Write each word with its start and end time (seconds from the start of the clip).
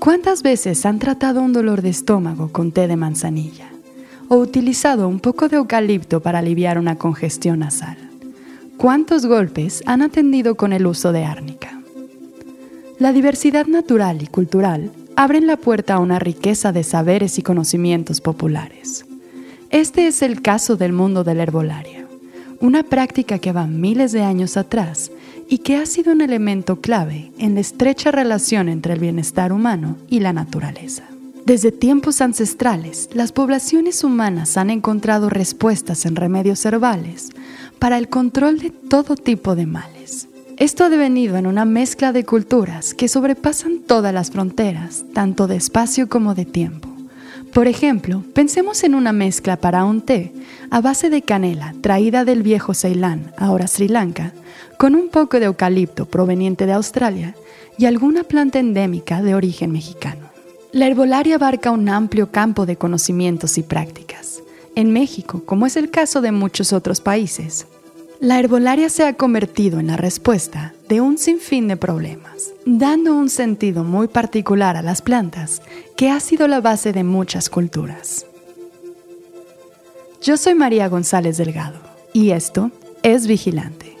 ¿Cuántas 0.00 0.44
veces 0.44 0.86
han 0.86 1.00
tratado 1.00 1.42
un 1.42 1.52
dolor 1.52 1.82
de 1.82 1.88
estómago 1.88 2.52
con 2.52 2.70
té 2.70 2.86
de 2.86 2.94
manzanilla? 2.94 3.68
¿O 4.28 4.36
utilizado 4.36 5.08
un 5.08 5.18
poco 5.18 5.48
de 5.48 5.56
eucalipto 5.56 6.20
para 6.20 6.38
aliviar 6.38 6.78
una 6.78 6.96
congestión 6.96 7.58
nasal? 7.58 7.96
¿Cuántos 8.76 9.26
golpes 9.26 9.82
han 9.86 10.02
atendido 10.02 10.54
con 10.54 10.72
el 10.72 10.86
uso 10.86 11.10
de 11.10 11.24
árnica? 11.24 11.82
La 13.00 13.12
diversidad 13.12 13.66
natural 13.66 14.22
y 14.22 14.28
cultural 14.28 14.92
abren 15.16 15.48
la 15.48 15.56
puerta 15.56 15.94
a 15.94 15.98
una 15.98 16.20
riqueza 16.20 16.70
de 16.70 16.84
saberes 16.84 17.36
y 17.38 17.42
conocimientos 17.42 18.20
populares. 18.20 19.04
Este 19.70 20.06
es 20.06 20.22
el 20.22 20.42
caso 20.42 20.76
del 20.76 20.92
mundo 20.92 21.24
de 21.24 21.34
la 21.34 21.42
herbolaria, 21.42 22.06
una 22.60 22.84
práctica 22.84 23.40
que 23.40 23.50
va 23.50 23.66
miles 23.66 24.12
de 24.12 24.22
años 24.22 24.56
atrás 24.56 25.10
y 25.48 25.58
que 25.58 25.76
ha 25.76 25.86
sido 25.86 26.12
un 26.12 26.20
elemento 26.20 26.80
clave 26.80 27.32
en 27.38 27.54
la 27.54 27.60
estrecha 27.60 28.10
relación 28.10 28.68
entre 28.68 28.92
el 28.92 29.00
bienestar 29.00 29.52
humano 29.52 29.96
y 30.08 30.20
la 30.20 30.32
naturaleza. 30.32 31.04
Desde 31.46 31.72
tiempos 31.72 32.20
ancestrales, 32.20 33.08
las 33.14 33.32
poblaciones 33.32 34.04
humanas 34.04 34.58
han 34.58 34.68
encontrado 34.68 35.30
respuestas 35.30 36.04
en 36.04 36.14
remedios 36.14 36.64
herbales 36.66 37.30
para 37.78 37.96
el 37.96 38.08
control 38.08 38.58
de 38.58 38.70
todo 38.70 39.16
tipo 39.16 39.56
de 39.56 39.64
males. 39.64 40.28
Esto 40.58 40.84
ha 40.84 40.90
devenido 40.90 41.36
en 41.36 41.46
una 41.46 41.64
mezcla 41.64 42.12
de 42.12 42.24
culturas 42.24 42.92
que 42.92 43.08
sobrepasan 43.08 43.78
todas 43.78 44.12
las 44.12 44.30
fronteras, 44.30 45.04
tanto 45.14 45.46
de 45.46 45.56
espacio 45.56 46.08
como 46.08 46.34
de 46.34 46.44
tiempo. 46.44 46.97
Por 47.52 47.66
ejemplo, 47.66 48.22
pensemos 48.34 48.84
en 48.84 48.94
una 48.94 49.12
mezcla 49.12 49.56
para 49.56 49.84
un 49.84 50.02
té 50.02 50.32
a 50.70 50.80
base 50.80 51.10
de 51.10 51.22
canela 51.22 51.74
traída 51.80 52.24
del 52.24 52.42
viejo 52.42 52.74
Ceilán, 52.74 53.32
ahora 53.36 53.66
Sri 53.66 53.88
Lanka, 53.88 54.32
con 54.78 54.94
un 54.94 55.08
poco 55.08 55.40
de 55.40 55.46
eucalipto 55.46 56.06
proveniente 56.06 56.66
de 56.66 56.72
Australia 56.72 57.34
y 57.78 57.86
alguna 57.86 58.24
planta 58.24 58.58
endémica 58.58 59.22
de 59.22 59.34
origen 59.34 59.72
mexicano. 59.72 60.28
La 60.72 60.86
herbolaria 60.86 61.36
abarca 61.36 61.70
un 61.70 61.88
amplio 61.88 62.30
campo 62.30 62.66
de 62.66 62.76
conocimientos 62.76 63.56
y 63.56 63.62
prácticas. 63.62 64.42
En 64.74 64.92
México, 64.92 65.42
como 65.44 65.66
es 65.66 65.76
el 65.76 65.90
caso 65.90 66.20
de 66.20 66.30
muchos 66.30 66.72
otros 66.72 67.00
países, 67.00 67.66
la 68.20 68.40
herbolaria 68.40 68.88
se 68.88 69.04
ha 69.04 69.14
convertido 69.14 69.78
en 69.78 69.86
la 69.86 69.96
respuesta 69.96 70.74
de 70.88 71.00
un 71.00 71.18
sinfín 71.18 71.68
de 71.68 71.76
problemas, 71.76 72.52
dando 72.66 73.14
un 73.14 73.30
sentido 73.30 73.84
muy 73.84 74.08
particular 74.08 74.76
a 74.76 74.82
las 74.82 75.02
plantas 75.02 75.62
que 75.96 76.10
ha 76.10 76.18
sido 76.18 76.48
la 76.48 76.60
base 76.60 76.92
de 76.92 77.04
muchas 77.04 77.48
culturas. 77.48 78.26
Yo 80.20 80.36
soy 80.36 80.54
María 80.54 80.88
González 80.88 81.36
Delgado 81.36 81.78
y 82.12 82.30
esto 82.30 82.72
es 83.04 83.28
Vigilante. 83.28 83.96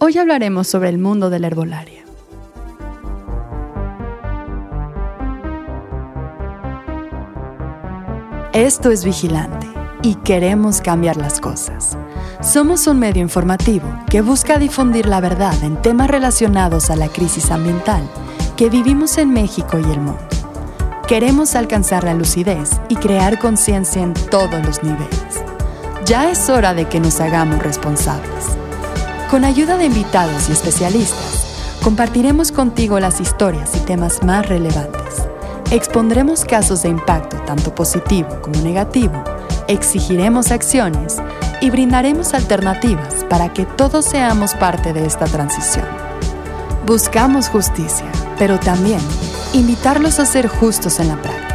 Hoy 0.00 0.18
hablaremos 0.18 0.66
sobre 0.66 0.88
el 0.88 0.98
mundo 0.98 1.30
de 1.30 1.38
la 1.38 1.46
herbolaria. 1.46 2.04
Esto 8.52 8.90
es 8.90 9.04
Vigilante 9.04 9.77
y 10.02 10.14
queremos 10.16 10.80
cambiar 10.80 11.16
las 11.16 11.40
cosas. 11.40 11.96
Somos 12.40 12.86
un 12.86 12.98
medio 12.98 13.22
informativo 13.22 13.88
que 14.08 14.20
busca 14.20 14.58
difundir 14.58 15.06
la 15.06 15.20
verdad 15.20 15.54
en 15.62 15.80
temas 15.80 16.08
relacionados 16.08 16.90
a 16.90 16.96
la 16.96 17.08
crisis 17.08 17.50
ambiental 17.50 18.02
que 18.56 18.70
vivimos 18.70 19.18
en 19.18 19.30
México 19.30 19.78
y 19.78 19.90
el 19.90 20.00
mundo. 20.00 20.18
Queremos 21.06 21.54
alcanzar 21.54 22.04
la 22.04 22.14
lucidez 22.14 22.80
y 22.88 22.96
crear 22.96 23.38
conciencia 23.38 24.02
en 24.02 24.14
todos 24.14 24.64
los 24.64 24.82
niveles. 24.82 25.42
Ya 26.04 26.30
es 26.30 26.48
hora 26.48 26.74
de 26.74 26.86
que 26.86 27.00
nos 27.00 27.20
hagamos 27.20 27.62
responsables. 27.62 28.44
Con 29.30 29.44
ayuda 29.44 29.76
de 29.76 29.86
invitados 29.86 30.48
y 30.48 30.52
especialistas, 30.52 31.76
compartiremos 31.82 32.52
contigo 32.52 33.00
las 33.00 33.20
historias 33.20 33.74
y 33.76 33.80
temas 33.80 34.22
más 34.22 34.48
relevantes. 34.48 35.26
Expondremos 35.70 36.44
casos 36.44 36.82
de 36.82 36.88
impacto 36.88 37.36
tanto 37.46 37.74
positivo 37.74 38.40
como 38.40 38.60
negativo, 38.62 39.22
exigiremos 39.68 40.50
acciones 40.50 41.18
y 41.60 41.70
brindaremos 41.70 42.34
alternativas 42.34 43.24
para 43.28 43.52
que 43.52 43.64
todos 43.64 44.06
seamos 44.06 44.54
parte 44.54 44.92
de 44.92 45.06
esta 45.06 45.26
transición. 45.26 45.86
Buscamos 46.86 47.48
justicia, 47.48 48.10
pero 48.38 48.58
también 48.58 49.00
invitarlos 49.52 50.18
a 50.18 50.26
ser 50.26 50.48
justos 50.48 50.98
en 51.00 51.08
la 51.08 51.20
práctica. 51.20 51.48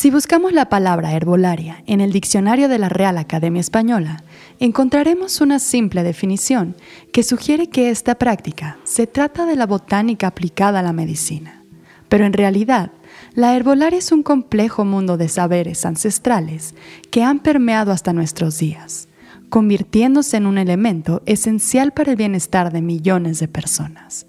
Si 0.00 0.10
buscamos 0.10 0.54
la 0.54 0.70
palabra 0.70 1.12
herbolaria 1.12 1.84
en 1.86 2.00
el 2.00 2.10
diccionario 2.10 2.68
de 2.68 2.78
la 2.78 2.88
Real 2.88 3.18
Academia 3.18 3.60
Española, 3.60 4.24
encontraremos 4.58 5.42
una 5.42 5.58
simple 5.58 6.02
definición 6.02 6.74
que 7.12 7.22
sugiere 7.22 7.68
que 7.68 7.90
esta 7.90 8.14
práctica 8.14 8.78
se 8.84 9.06
trata 9.06 9.44
de 9.44 9.56
la 9.56 9.66
botánica 9.66 10.28
aplicada 10.28 10.80
a 10.80 10.82
la 10.82 10.94
medicina. 10.94 11.64
Pero 12.08 12.24
en 12.24 12.32
realidad, 12.32 12.92
la 13.34 13.54
herbolaria 13.54 13.98
es 13.98 14.12
un 14.12 14.22
complejo 14.22 14.84
mundo 14.84 15.16
de 15.16 15.28
saberes 15.28 15.86
ancestrales 15.86 16.74
que 17.10 17.22
han 17.22 17.38
permeado 17.38 17.92
hasta 17.92 18.12
nuestros 18.12 18.58
días, 18.58 19.08
convirtiéndose 19.48 20.36
en 20.36 20.46
un 20.46 20.58
elemento 20.58 21.22
esencial 21.26 21.92
para 21.92 22.12
el 22.12 22.16
bienestar 22.16 22.72
de 22.72 22.82
millones 22.82 23.38
de 23.38 23.48
personas. 23.48 24.26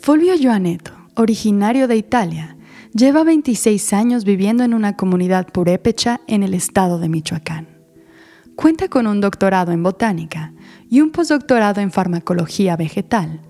Fulvio 0.00 0.34
Joanetto, 0.40 0.92
originario 1.16 1.88
de 1.88 1.96
Italia, 1.96 2.56
lleva 2.92 3.24
26 3.24 3.92
años 3.92 4.24
viviendo 4.24 4.62
en 4.62 4.74
una 4.74 4.96
comunidad 4.96 5.48
purépecha 5.48 6.20
en 6.26 6.42
el 6.42 6.54
estado 6.54 6.98
de 6.98 7.08
Michoacán. 7.08 7.68
Cuenta 8.54 8.88
con 8.88 9.08
un 9.08 9.20
doctorado 9.20 9.72
en 9.72 9.82
botánica 9.82 10.52
y 10.88 11.00
un 11.00 11.10
postdoctorado 11.10 11.80
en 11.80 11.90
farmacología 11.90 12.76
vegetal 12.76 13.40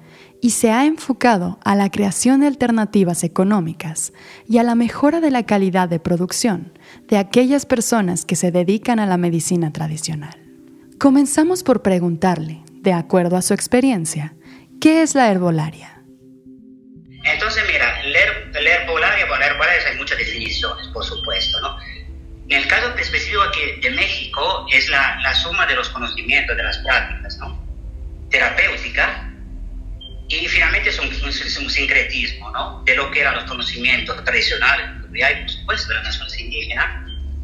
y 0.44 0.50
se 0.50 0.71
ha 0.71 0.84
enfocado 0.84 1.59
a 1.65 1.75
la 1.75 1.91
creación 1.91 2.41
de 2.43 2.47
alternativas 2.49 3.25
económicas 3.25 4.12
y 4.47 4.59
a 4.59 4.62
la 4.62 4.75
mejora 4.75 5.21
de 5.21 5.31
la 5.31 5.47
calidad 5.47 5.88
de 5.88 6.00
producción 6.00 6.78
de 7.09 7.16
aquellas 7.16 7.65
personas 7.65 8.27
que 8.27 8.37
se 8.37 8.50
dedican 8.50 9.00
a 9.00 9.06
la 9.06 9.16
medicina 9.16 9.72
tradicional. 9.72 10.37
Comenzamos 11.00 11.62
por 11.62 11.81
preguntarle, 11.81 12.60
de 12.82 12.93
acuerdo 12.93 13.38
a 13.38 13.41
su 13.41 13.55
experiencia, 13.55 14.34
¿qué 14.82 15.00
es 15.00 15.15
la 15.15 15.31
herbolaria? 15.31 16.03
Entonces, 17.25 17.65
mira, 17.66 18.03
la, 18.05 18.19
herbolaria, 18.71 19.25
bueno, 19.25 19.41
la 19.41 19.47
herbolaria 19.47 19.88
hay 19.93 19.97
muchas 19.97 20.19
definiciones, 20.19 20.88
por 20.88 21.06
supuesto, 21.06 21.59
¿no? 21.62 21.78
En 22.50 22.61
el 22.61 22.69
caso 22.69 22.94
específico 22.99 23.41
aquí 23.41 23.81
de 23.81 23.91
México 23.93 24.66
es 24.71 24.91
la, 24.91 25.19
la 25.22 25.34
suma 25.37 25.65
de 25.65 25.75
los 25.75 25.88
conocimientos, 25.88 26.55
de 26.55 26.65
las 26.65 26.76
prácticas, 26.81 27.38
¿no? 27.38 27.59
Terapéutica 28.28 29.31
y 30.28 30.48
finalmente 30.48 30.88
es 30.88 30.98
un, 30.98 31.06
un, 31.06 31.70
sincretismo, 31.70 32.50
¿no? 32.50 32.82
De 32.84 32.96
lo 32.96 33.10
que 33.10 33.20
eran 33.20 33.34
los 33.34 33.44
conocimientos 33.44 34.24
tradicionales, 34.24 34.86
hay, 35.22 35.40
por 35.42 35.50
supuesto, 35.50 35.88
de 35.88 35.94
las 35.96 36.04
naciones 36.04 36.40
indígenas, 36.40 36.86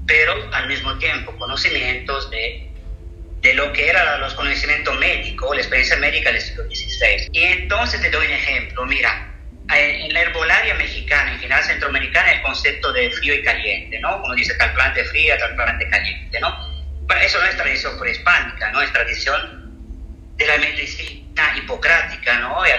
pero 0.06 0.50
al 0.52 0.66
mismo 0.66 0.96
tiempo 0.98 1.36
conocimientos 1.36 2.30
de, 2.30 2.70
de 3.42 3.54
lo 3.54 3.72
que 3.72 3.88
eran 3.88 4.20
los 4.20 4.34
conocimientos 4.34 4.98
médicos, 4.98 5.54
la 5.54 5.60
experiencia 5.60 5.96
médica 5.98 6.32
del 6.32 6.40
siglo 6.40 6.64
XVI. 6.64 7.28
Y 7.32 7.42
entonces 7.44 8.00
te 8.00 8.10
doy 8.10 8.26
un 8.26 8.32
ejemplo, 8.32 8.86
mira, 8.86 9.26
en 9.72 10.12
la 10.12 10.22
herbolaria 10.22 10.74
mexicana, 10.74 11.34
en 11.34 11.38
general 11.38 11.62
centroamericana, 11.62 12.32
el 12.32 12.42
concepto 12.42 12.92
de 12.92 13.10
frío 13.10 13.34
y 13.34 13.42
caliente, 13.42 14.00
¿no? 14.00 14.22
Uno 14.24 14.34
dice 14.34 14.54
tal 14.54 14.72
planta 14.72 15.04
fría, 15.04 15.38
tal 15.38 15.54
planta 15.54 15.88
caliente, 15.90 16.40
¿no? 16.40 16.56
Bueno, 17.02 17.22
eso 17.22 17.38
no 17.40 17.46
es 17.46 17.56
tradición 17.56 17.98
prehispánica, 17.98 18.72
¿no? 18.72 18.82
Es 18.82 18.92
tradición 18.92 19.70
de 20.36 20.46
la 20.46 20.56
medicina 20.58 21.19
hipocrática, 21.56 22.38
¿no? 22.38 22.62
De, 22.62 22.72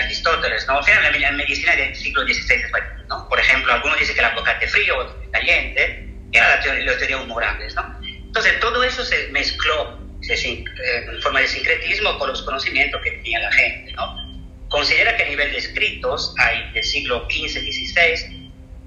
Aristóteles, 0.00 0.66
¿no? 0.66 0.78
O 0.78 0.82
sea, 0.82 1.00
la, 1.10 1.32
medicina 1.32 1.74
del 1.74 1.94
siglo 1.94 2.22
XVI 2.22 2.62
¿no? 3.08 3.28
Por 3.28 3.40
ejemplo, 3.40 3.72
algunos 3.72 3.98
dicen 3.98 4.14
que 4.14 4.20
el 4.20 4.26
aguacate 4.26 4.68
frío, 4.68 5.00
o 5.00 5.30
caliente, 5.32 6.08
era 6.32 6.56
la 6.56 6.60
teoría, 6.60 6.84
las 6.84 6.98
teorías 6.98 7.20
humorables, 7.20 7.74
¿no? 7.74 7.98
Entonces, 8.02 8.60
todo 8.60 8.82
eso 8.84 9.04
se 9.04 9.28
mezcló 9.28 9.98
eh, 10.28 10.64
en 11.08 11.22
forma 11.22 11.40
de 11.40 11.48
sincretismo 11.48 12.18
con 12.18 12.30
los 12.30 12.42
conocimientos 12.42 13.00
que 13.02 13.12
tenía 13.12 13.40
la 13.40 13.52
gente, 13.52 13.92
¿no? 13.92 14.26
Considera 14.68 15.16
que 15.16 15.22
a 15.22 15.28
nivel 15.28 15.52
de 15.52 15.58
escritos 15.58 16.34
hay 16.38 16.70
del 16.72 16.82
siglo 16.82 17.26
XV-XVI 17.28 18.46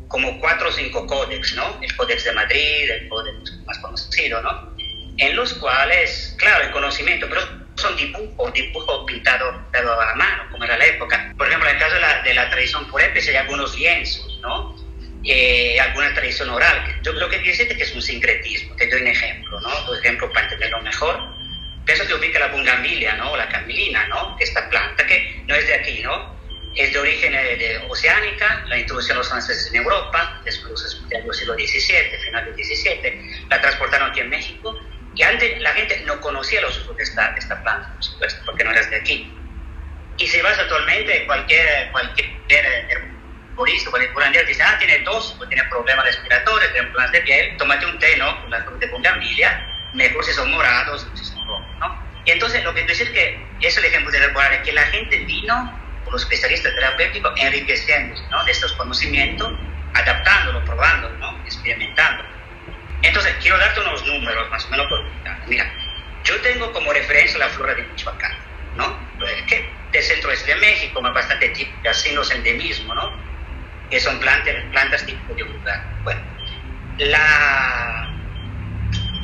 como 0.10 0.40
cuatro 0.40 0.70
o 0.70 0.72
cinco 0.72 1.08
códex, 1.08 1.56
¿no? 1.56 1.80
El 1.82 1.96
Códex 1.96 2.26
de 2.26 2.34
Madrid, 2.34 2.90
el 2.90 3.08
Códex 3.08 3.58
más 3.66 3.78
conocido, 3.80 4.42
¿no? 4.42 4.76
En 5.18 5.36
los 5.36 5.54
cuales, 5.54 6.36
claro, 6.38 6.66
el 6.66 6.72
conocimiento, 6.72 7.28
pero 7.30 7.42
son 7.80 7.96
dibujos, 7.96 8.54
dibujos 8.54 9.06
pintados 9.06 9.56
a 9.74 9.82
la 9.82 10.16
mano, 10.16 10.44
como 10.52 10.64
era 10.64 10.78
la 10.78 10.86
época. 10.86 11.34
Por 11.38 11.48
ejemplo, 11.48 11.70
en 11.70 11.76
el 11.76 11.82
caso 11.82 11.96
de 11.96 12.02
la, 12.02 12.22
de 12.22 12.34
la 12.34 12.50
tradición 12.50 12.86
purépecha 12.88 13.32
hay 13.32 13.38
algunos 13.38 13.78
lienzos, 13.78 14.40
¿no? 14.42 14.76
Eh, 15.24 15.80
alguna 15.80 16.14
tradición 16.14 16.50
oral. 16.50 17.02
Yo 17.04 17.14
creo 17.14 17.30
que 17.30 17.40
dice 17.40 17.68
que 17.68 17.84
es 17.84 17.94
un 17.94 18.02
sincretismo. 18.02 18.76
Te 18.76 18.88
doy 18.88 19.02
un 19.02 19.08
ejemplo, 19.08 19.60
¿no? 19.62 19.86
Por 19.86 19.98
ejemplo, 19.98 20.32
para 20.32 20.46
entenderlo 20.46 20.82
mejor 20.82 21.40
eso 21.92 22.06
te 22.06 22.14
ubica 22.14 22.40
la 22.40 22.48
bungambilia, 22.48 23.16
¿no? 23.16 23.36
La 23.36 23.48
camilina, 23.50 24.08
¿no? 24.08 24.38
Esta 24.40 24.70
planta 24.70 25.06
que 25.06 25.42
no 25.48 25.56
es 25.56 25.68
de 25.68 25.74
aquí, 25.74 26.02
¿no? 26.02 26.38
Es 26.76 26.94
de 26.94 27.00
origen 27.00 27.34
eh, 27.34 27.56
de, 27.58 27.78
oceánica, 27.90 28.64
la 28.68 28.78
introducción 28.78 29.16
de 29.16 29.20
los 29.20 29.30
franceses 29.30 29.68
en 29.74 29.78
Europa, 29.78 30.42
después 30.46 31.00
del 31.10 31.34
siglo 31.34 31.56
XVII, 31.56 32.20
final 32.24 32.46
del 32.46 32.54
XVII, 32.54 33.48
la 33.50 33.62
transportaron 33.62 34.12
aquí 34.12 34.20
en 34.20 34.30
México 34.30 34.80
y 35.16 35.24
antes 35.24 35.59
no 36.20 36.22
conocía 36.22 36.62
los 36.62 36.78
usos 36.78 36.96
de 36.98 37.04
esta, 37.04 37.36
esta 37.38 37.62
planta, 37.64 37.92
por 37.94 38.04
supuesto, 38.04 38.42
porque 38.46 38.64
no 38.64 38.72
era 38.72 38.86
de 38.86 38.96
aquí. 38.96 39.34
Y 40.18 40.28
si 40.28 40.42
vas 40.42 40.60
actualmente, 40.60 41.26
cualquier, 41.26 41.92
cualquier 41.92 42.30
herborista, 42.50 43.90
cualquier 43.90 44.14
curandero 44.14 44.48
dice, 44.48 44.62
ah, 44.64 44.78
tiene 44.78 45.00
tos, 45.00 45.36
pues 45.38 45.50
tiene 45.50 45.64
problemas 45.66 46.06
respiratorios, 46.06 46.72
tiene 46.74 46.88
problemas 46.88 47.12
de 47.12 47.22
piel, 47.22 47.58
tómate 47.58 47.86
un 47.86 48.00
té, 48.00 48.18
¿no? 48.18 48.42
Con 48.42 48.52
la 48.52 48.60
de 48.60 48.88
bugambilia, 48.88 49.66
mejor 49.94 50.24
si 50.26 50.34
son 50.34 50.52
morados, 50.52 51.08
si 51.16 51.24
son 51.24 51.48
rojos, 51.48 51.66
¿no? 51.80 52.04
Y 52.26 52.32
entonces 52.32 52.64
lo 52.64 52.74
que 52.74 52.86
quiero 52.86 52.98
decir 52.98 53.14
que, 53.14 53.48
es 53.66 53.78
el 53.78 53.86
ejemplo 53.86 54.12
de 54.12 54.20
la 54.20 54.62
que 54.62 54.74
la 54.74 54.84
gente 54.84 55.18
vino, 55.20 55.80
los 56.12 56.22
especialistas 56.24 56.74
terapéuticos, 56.76 57.32
enriqueciendo, 57.38 58.20
¿no? 58.30 58.44
De 58.44 58.52
estos 58.52 58.74
conocimientos, 58.74 59.54
adaptándolo, 59.94 60.66
probando, 60.66 61.10
¿no? 61.20 61.40
Experimentando. 61.46 62.24
Entonces, 63.04 63.34
quiero 63.42 63.58
darte 63.58 63.80
unos 63.80 64.06
números 64.06 64.50
más 64.50 64.66
o 64.66 64.70
menos 64.70 64.88
por 64.88 65.00
Mira, 65.48 65.72
yo 66.24 66.40
tengo 66.42 66.72
como 66.74 66.92
referencia 66.94 67.40
la 67.40 67.50
flora 67.50 67.74
de 67.76 67.84
Michoacán, 67.84 68.32
¿no? 68.76 68.98
Que 69.48 69.70
del 69.92 70.04
centro 70.04 70.32
este 70.32 70.54
de 70.54 70.60
México, 70.60 71.02
más 71.02 71.14
bastante 71.14 71.50
típicas, 71.50 72.02
sin 72.02 72.16
los 72.16 72.32
endemismos, 72.32 72.96
¿no? 72.96 73.12
Que 73.90 74.00
son 74.00 74.20
plantas, 74.20 74.56
plantas 74.72 75.06
típicas 75.06 75.36
de 75.36 75.44
un 75.44 75.54
lugar. 75.54 75.84
Bueno, 76.04 76.22
la, 77.00 78.04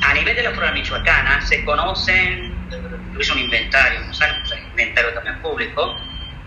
a 0.02 0.14
nivel 0.14 0.34
de 0.34 0.42
la 0.42 0.50
flora 0.50 0.72
michoacana 0.72 1.40
se 1.46 1.64
conocen, 1.64 2.68
yo 3.12 3.20
hice 3.20 3.32
un 3.32 3.38
inventario, 3.38 4.00
un 4.00 4.70
inventario 4.70 5.14
también 5.14 5.40
público, 5.40 5.96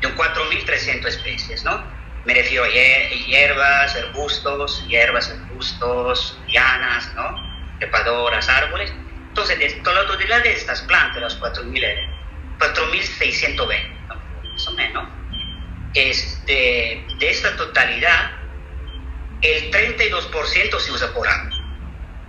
de 0.02 0.16
4.300 0.16 1.08
especies, 1.08 1.64
¿no? 1.64 1.84
Me 2.26 2.34
refiero 2.34 2.66
a 2.66 2.70
hierbas, 2.70 3.96
arbustos, 3.96 4.86
hierbas, 4.88 5.30
arbustos, 5.30 6.40
lianas, 6.48 7.14
¿no? 7.16 7.36
Trepadoras, 7.80 8.50
árboles. 8.50 8.92
De 9.60 9.68
la 9.84 10.08
totalidad 10.08 10.42
de 10.42 10.54
estas 10.54 10.82
plantas, 10.84 11.22
las 11.22 11.38
4.620, 11.38 14.08
¿no? 14.08 14.16
más 14.54 14.68
o 14.68 14.72
menos, 14.72 15.06
este, 15.94 17.06
de 17.20 17.30
esta 17.30 17.58
totalidad, 17.58 18.32
el 19.42 19.70
32% 19.70 20.80
se 20.80 20.92
usa 20.94 21.14
por 21.14 21.28
año, 21.28 21.50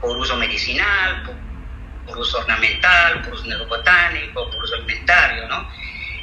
por 0.01 0.17
uso 0.17 0.37
medicinal, 0.37 1.23
por, 2.05 2.19
uso 2.19 2.41
ornamental, 2.41 3.23
por 3.23 3.35
uso 3.35 3.47
neurobotánico, 3.47 4.51
por 4.51 4.65
uso 4.65 4.75
alimentario, 4.75 5.47
¿no? 5.47 5.71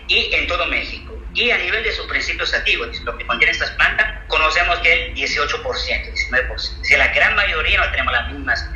Y 0.10 0.34
en 0.34 0.46
todo 0.46 0.66
México. 0.66 1.18
Y 1.34 1.52
a 1.52 1.58
nivel 1.58 1.86
de 1.86 1.94
sus 1.94 2.06
principios 2.08 2.54
activos, 2.54 3.00
lo 3.06 3.18
que 3.18 3.26
contienen 3.26 3.56
estas 3.56 3.72
plantas, 3.72 4.26
conocemos 4.28 4.80
que 4.80 5.06
el 5.06 5.16
18%, 5.16 5.64
19%. 5.64 6.84
Si 6.84 6.98
la 6.98 7.08
gran 7.14 7.34
mayoría 7.36 7.80
no 7.80 7.90
tenemos 7.92 8.12
las 8.12 8.30
mismas 8.34 8.70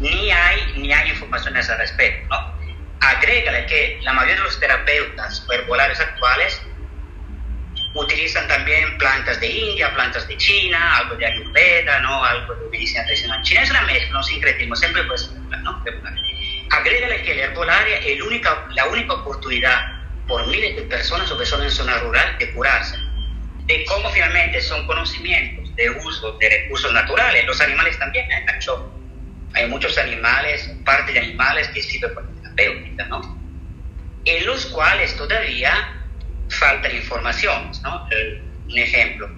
ni 0.00 0.30
hay, 0.30 0.72
ni 0.76 0.92
hay 0.92 1.10
informaciones 1.10 1.68
al 1.70 1.78
respecto, 1.78 2.28
¿no? 2.28 2.54
Agrégale 3.00 3.66
que 3.66 4.00
la 4.02 4.12
mayoría 4.12 4.36
de 4.36 4.42
los 4.42 4.58
terapeutas 4.58 5.46
herbolares 5.52 6.00
actuales 6.00 6.62
utilizan 7.94 8.48
también 8.48 8.98
plantas 8.98 9.40
de 9.40 9.46
India, 9.46 9.92
plantas 9.94 10.26
de 10.26 10.36
China, 10.36 10.98
algo 10.98 11.14
de 11.16 11.26
Ayurveda, 11.26 12.00
¿no? 12.00 12.24
Algo 12.24 12.54
de 12.54 12.70
medicina 12.70 13.04
tradicional 13.04 13.42
china. 13.42 13.62
Es 13.62 13.70
una 13.70 13.82
mezcla, 13.82 14.10
no 14.10 14.22
sincretismo, 14.22 14.74
siempre 14.74 15.04
puede 15.04 15.18
ser, 15.18 15.32
¿no? 15.38 15.84
Agrégale 16.70 17.22
que 17.22 17.34
la 17.34 17.44
herbolaria 17.44 17.98
es 17.98 18.20
única, 18.22 18.66
la 18.70 18.86
única 18.86 19.14
oportunidad 19.14 19.80
por 20.26 20.46
miles 20.48 20.74
de 20.76 20.82
personas, 20.82 21.28
sobre 21.28 21.46
todo 21.46 21.62
en 21.62 21.70
zona 21.70 21.98
rural, 21.98 22.36
de 22.38 22.52
curarse. 22.52 22.96
De 23.66 23.84
cómo 23.84 24.10
finalmente 24.10 24.60
son 24.60 24.86
conocimientos 24.86 25.74
de 25.76 25.90
uso 25.90 26.32
de 26.38 26.48
recursos 26.48 26.92
naturales. 26.92 27.46
Los 27.46 27.60
animales 27.60 27.98
también, 27.98 28.30
¿eh? 28.30 28.44
Hay 29.54 29.68
muchos 29.68 29.96
animales, 29.98 30.70
parte 30.84 31.12
de 31.12 31.20
animales 31.20 31.68
que 31.68 31.82
sirven 31.82 32.14
para 32.14 32.26
terapéutica, 32.26 33.04
¿no? 33.06 33.38
En 34.24 34.46
los 34.46 34.66
cuales 34.66 35.16
todavía 35.16 35.72
falta 36.48 36.92
información, 36.92 37.70
¿no? 37.82 38.08
Un 38.68 38.78
ejemplo. 38.78 39.30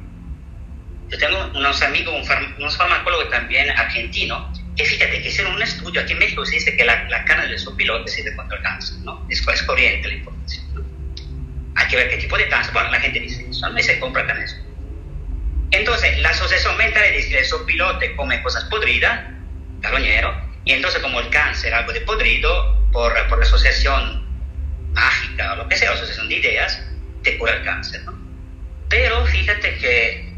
Yo 1.08 1.18
tengo 1.18 1.50
unos 1.54 1.82
amigos, 1.82 2.28
unos 2.58 2.76
farmacólogos 2.76 3.30
también 3.30 3.70
argentinos, 3.70 4.60
que 4.76 4.84
fíjate 4.84 5.22
que 5.22 5.28
hicieron 5.28 5.54
un 5.54 5.62
estudio, 5.62 6.00
aquí 6.00 6.12
en 6.12 6.19
México 6.19 6.44
se 6.44 6.56
dice 6.56 6.76
que 6.76 6.84
la, 6.84 7.04
la 7.08 7.24
carne 7.24 7.46
de 7.46 7.58
sopilote 7.58 8.10
sirve 8.10 8.34
contra 8.34 8.56
el 8.56 8.62
cáncer, 8.62 8.98
¿no? 9.04 9.24
Es, 9.30 9.46
es 9.46 9.62
corriente 9.62 10.08
la 10.08 10.14
información 10.14 10.66
hay 11.76 11.86
que 11.88 11.96
ver 11.96 12.08
qué 12.08 12.16
tipo 12.16 12.36
de 12.36 12.48
cáncer. 12.48 12.72
Bueno, 12.72 12.90
la 12.90 13.00
gente 13.00 13.20
dice 13.20 13.46
eso, 13.48 13.69
no 13.69 13.78
se 13.78 14.00
compra 14.00 14.22
eso. 14.42 14.56
Entonces, 15.70 16.19
la 16.20 16.30
asociación 16.30 16.76
mental 16.76 17.02
dice 17.12 17.28
que 17.28 17.38
el 17.38 17.64
pilote 17.66 18.16
come 18.16 18.42
cosas 18.42 18.64
podridas, 18.64 19.20
carroñero, 19.81 20.34
y 20.64 20.73
entonces 20.73 21.00
como 21.00 21.20
el 21.20 21.28
cáncer, 21.31 21.73
algo 21.75 21.93
de 21.93 22.00
podrido, 22.02 22.76
por, 22.93 23.12
por 23.28 23.43
asociación 23.43 24.26
mágica 24.93 25.52
o 25.52 25.56
lo 25.56 25.69
que 25.69 25.76
sea, 25.76 25.93
asociación 25.93 26.28
de 26.28 26.37
ideas, 26.37 26.82
te 27.23 27.37
cura 27.38 27.52
el 27.55 27.64
cáncer, 27.64 28.02
¿no? 28.05 28.17
Pero 28.88 29.25
fíjate 29.26 29.76
que 29.78 30.32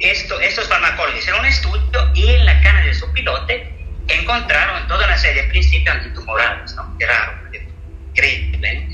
esto, 0.00 0.40
estos 0.40 0.68
farmacólogos 0.68 1.20
hicieron 1.20 1.40
un 1.40 1.46
estudio 1.46 2.10
y 2.14 2.28
en 2.28 2.44
la 2.44 2.60
cana 2.60 2.84
de 2.84 2.92
pilote 3.14 3.72
encontraron 4.08 4.86
toda 4.86 5.06
una 5.06 5.16
serie 5.16 5.42
de 5.42 5.48
principios 5.48 5.96
antitumorales, 5.96 6.74
¿no? 6.74 6.96
Qué 6.98 7.06
raro, 7.06 7.32
increíble. 8.10 8.88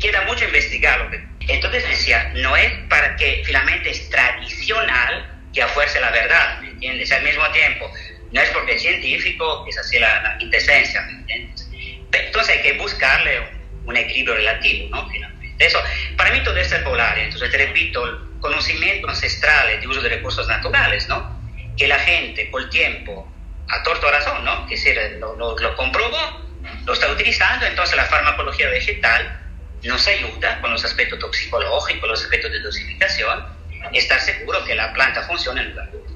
queda 0.00 0.22
mucho 0.22 0.44
investigarlo. 0.44 1.10
Entonces 1.40 1.88
decía, 1.88 2.32
no 2.34 2.56
es 2.56 2.72
para 2.88 3.16
que 3.16 3.42
finalmente 3.44 3.90
es 3.90 4.08
tradicional 4.10 5.40
que 5.54 5.62
a 5.62 5.68
fuerza 5.68 6.00
la 6.00 6.10
verdad, 6.10 6.60
¿me 6.60 6.68
entiendes? 6.70 7.10
Al 7.10 7.22
mismo 7.22 7.46
tiempo, 7.50 7.90
no 8.32 8.40
es 8.40 8.50
porque 8.50 8.74
es 8.74 8.82
científico, 8.82 9.64
es 9.68 9.78
así 9.78 9.98
la, 9.98 10.22
la 10.22 10.38
quintesencia, 10.38 11.02
¿me 11.02 11.12
entiendes? 11.12 11.68
Entonces 12.12 12.56
hay 12.56 12.62
que 12.62 12.72
buscarle 12.74 13.40
un, 13.84 13.96
equilibrio 13.96 14.34
relativo, 14.34 14.88
¿no? 14.90 15.08
Finalmente. 15.08 15.64
Eso, 15.64 15.82
para 16.16 16.30
mí 16.30 16.42
todo 16.42 16.56
esto 16.56 16.76
es 16.76 16.82
polar, 16.82 17.18
entonces 17.18 17.50
te 17.50 17.58
repito, 17.58 18.28
conocimiento 18.40 19.08
ancestral 19.08 19.80
de 19.80 19.86
uso 19.86 20.00
de 20.02 20.10
recursos 20.10 20.46
naturales, 20.46 21.08
¿no? 21.08 21.38
Que 21.76 21.88
la 21.88 21.98
gente, 21.98 22.46
por 22.50 22.62
el 22.62 22.70
tiempo, 22.70 23.30
a 23.68 23.82
torto 23.82 24.10
razón, 24.10 24.44
¿no? 24.44 24.66
Que 24.66 24.76
se 24.76 24.94
lo, 25.18 25.36
lo, 25.36 25.58
lo 25.58 25.76
comprobó, 25.76 26.46
lo 26.84 26.92
está 26.92 27.10
utilizando, 27.10 27.66
entonces 27.66 27.96
la 27.96 28.04
farmacología 28.04 28.68
vegetal 28.68 29.40
nos 29.82 30.06
ayuda 30.06 30.60
con 30.60 30.72
los 30.72 30.84
aspectos 30.84 31.18
toxicológicos, 31.18 32.08
los 32.08 32.22
aspectos 32.22 32.50
de 32.50 32.60
dosificación, 32.60 33.46
estar 33.92 34.20
seguro 34.20 34.64
que 34.64 34.74
la 34.74 34.92
planta 34.92 35.22
funciona 35.22 35.62
en 35.62 35.70
lugar 35.70 35.90
de. 35.90 36.07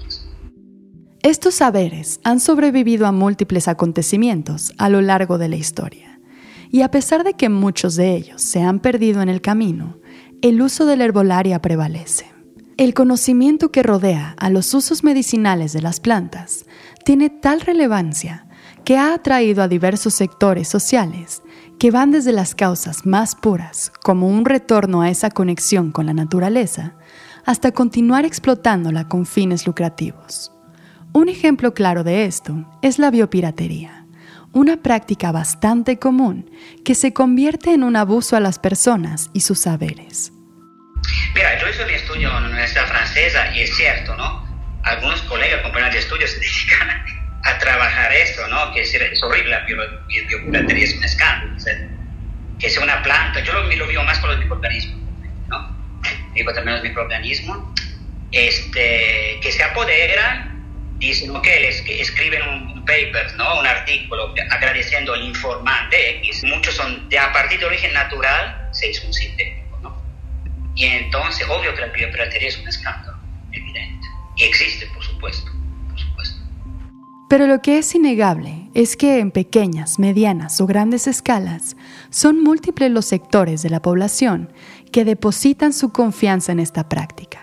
Estos 1.23 1.55
saberes 1.55 2.19
han 2.25 2.41
sobrevivido 2.41 3.07
a 3.07 3.13
múltiples 3.13 3.69
acontecimientos 3.69 4.75
a 4.77 4.89
lo 4.89 5.01
largo 5.01 5.39
de 5.39 5.49
la 5.49 5.55
historia. 5.55 6.19
Y 6.69 6.83
a 6.83 6.91
pesar 6.91 7.23
de 7.23 7.35
que 7.35 7.49
muchos 7.49 7.95
de 7.95 8.17
ellos 8.17 8.43
se 8.43 8.61
han 8.61 8.81
perdido 8.81 9.23
en 9.23 9.29
el 9.29 9.41
camino, 9.41 9.99
el 10.41 10.61
uso 10.61 10.85
de 10.85 10.97
la 10.97 11.05
herbolaria 11.05 11.63
prevalece. 11.63 12.27
El 12.77 12.93
conocimiento 12.93 13.71
que 13.71 13.85
rodea 13.85 14.35
a 14.37 14.51
los 14.51 14.75
usos 14.75 15.05
medicinales 15.05 15.73
de 15.73 15.81
las 15.83 16.01
plantas 16.01 16.67
tiene 17.05 17.31
tal 17.31 17.61
relevancia 17.61 18.49
que 18.85 18.97
ha 18.97 19.15
atraído 19.15 19.63
a 19.63 19.69
diversos 19.69 20.15
sectores 20.15 20.67
sociales 20.67 21.43
que 21.79 21.93
van 21.93 22.11
desde 22.11 22.33
las 22.33 22.57
causas 22.57 23.07
más 23.07 23.37
puras, 23.37 23.93
como 24.03 24.29
un 24.29 24.45
retorno 24.45 25.03
a 25.03 25.11
esa 25.11 25.31
conexión 25.31 25.93
con 25.93 26.07
la 26.07 26.15
naturaleza, 26.15 26.97
hasta 27.45 27.71
continuar 27.71 28.25
explotándola 28.25 29.09
con 29.09 29.25
fines 29.25 29.69
lucrativos. 29.69 30.52
Un 31.15 31.29
ejemplo 31.29 31.75
claro 31.75 32.05
de 32.05 32.25
esto 32.25 32.65
es 32.81 32.99
la 32.99 33.11
biopiratería, 33.11 34.07
una 34.53 34.83
práctica 34.83 35.31
bastante 35.31 35.99
común 35.99 36.51
que 36.87 36.95
se 36.95 37.13
convierte 37.13 37.75
en 37.75 37.83
un 37.83 37.97
abuso 37.97 38.35
a 38.35 38.41
las 38.41 38.59
personas 38.59 39.29
y 39.35 39.41
sus 39.41 39.61
saberes. 39.61 40.33
Mira, 41.35 41.61
yo 41.61 41.69
hice 41.69 41.85
mi 41.85 41.93
estudio 41.93 42.29
en 42.29 42.45
la 42.45 42.49
Universidad 42.49 42.87
Francesa 42.87 43.55
y 43.55 43.61
es 43.61 43.77
cierto, 43.77 44.17
¿no? 44.17 44.43
Algunos 44.85 45.21
colegas, 45.23 45.61
compañeros 45.61 45.93
de 45.93 46.01
estudio 46.01 46.27
se 46.27 46.39
dedican 46.41 46.89
a 47.45 47.59
trabajar 47.59 48.11
esto, 48.15 48.49
¿no? 48.49 48.73
Que 48.73 48.81
es, 48.81 49.23
horrible, 49.23 49.51
la 49.51 49.67
biopiratería 49.67 50.85
es 50.85 50.97
un 50.97 51.05
escándalo, 51.05 51.57
que 52.59 52.71
sea 52.71 52.83
una 52.83 53.03
planta, 53.03 53.41
yo 53.41 53.53
lo, 53.53 53.65
lo 53.65 53.87
vivo 53.87 54.03
más 54.05 54.19
con 54.19 54.31
los 54.31 54.39
microorganismos, 54.39 54.99
¿no? 55.49 55.77
Digo 56.33 56.55
también 56.55 56.77
los 56.77 56.85
microorganismos, 56.85 57.59
este, 58.31 59.41
que 59.43 59.53
se 59.53 59.63
apoderan, 59.63 60.52
dicen, 61.09 61.31
ok, 61.31 61.43
que 61.43 62.01
escriben 62.01 62.43
un, 62.49 62.73
paper, 62.85 63.35
¿no? 63.37 63.61
Un 63.61 63.67
artículo 63.67 64.35
agradeciendo 64.51 65.15
al 65.15 65.23
informante 65.23 66.19
X, 66.19 66.43
muchos 66.45 66.75
son 66.75 67.09
de 67.09 67.17
a 67.17 67.33
partir 67.33 67.61
de 67.61 67.67
origen 67.67 67.93
natural, 67.93 68.69
se 68.73 68.91
hizo 68.91 69.07
un 69.07 69.13
sintético, 69.13 69.79
¿no? 69.83 70.03
Y 70.75 70.87
entonces, 70.87 71.47
obvio 71.49 71.73
que 71.75 71.81
la 71.81 71.87
biopiratería 71.87 72.49
es 72.49 72.59
un 72.59 72.67
escándalo, 72.67 73.19
evidente, 73.53 74.07
y 74.37 74.45
existe, 74.45 74.87
por 74.87 75.05
supuesto. 75.05 75.53
Pero 77.33 77.47
lo 77.47 77.63
que 77.63 77.79
es 77.79 77.95
innegable 77.95 78.69
es 78.75 78.95
que 78.95 79.19
en 79.19 79.31
pequeñas, 79.31 79.99
medianas 79.99 80.61
o 80.61 80.67
grandes 80.67 81.07
escalas 81.07 81.79
son 82.11 82.43
múltiples 82.43 82.91
los 82.91 83.07
sectores 83.07 83.63
de 83.63 83.71
la 83.71 83.81
población 83.81 84.53
que 84.93 85.07
depositan 85.07 85.73
su 85.73 85.93
confianza 85.93 86.53
en 86.53 86.61
esta 86.61 86.91
práctica. 86.91 87.41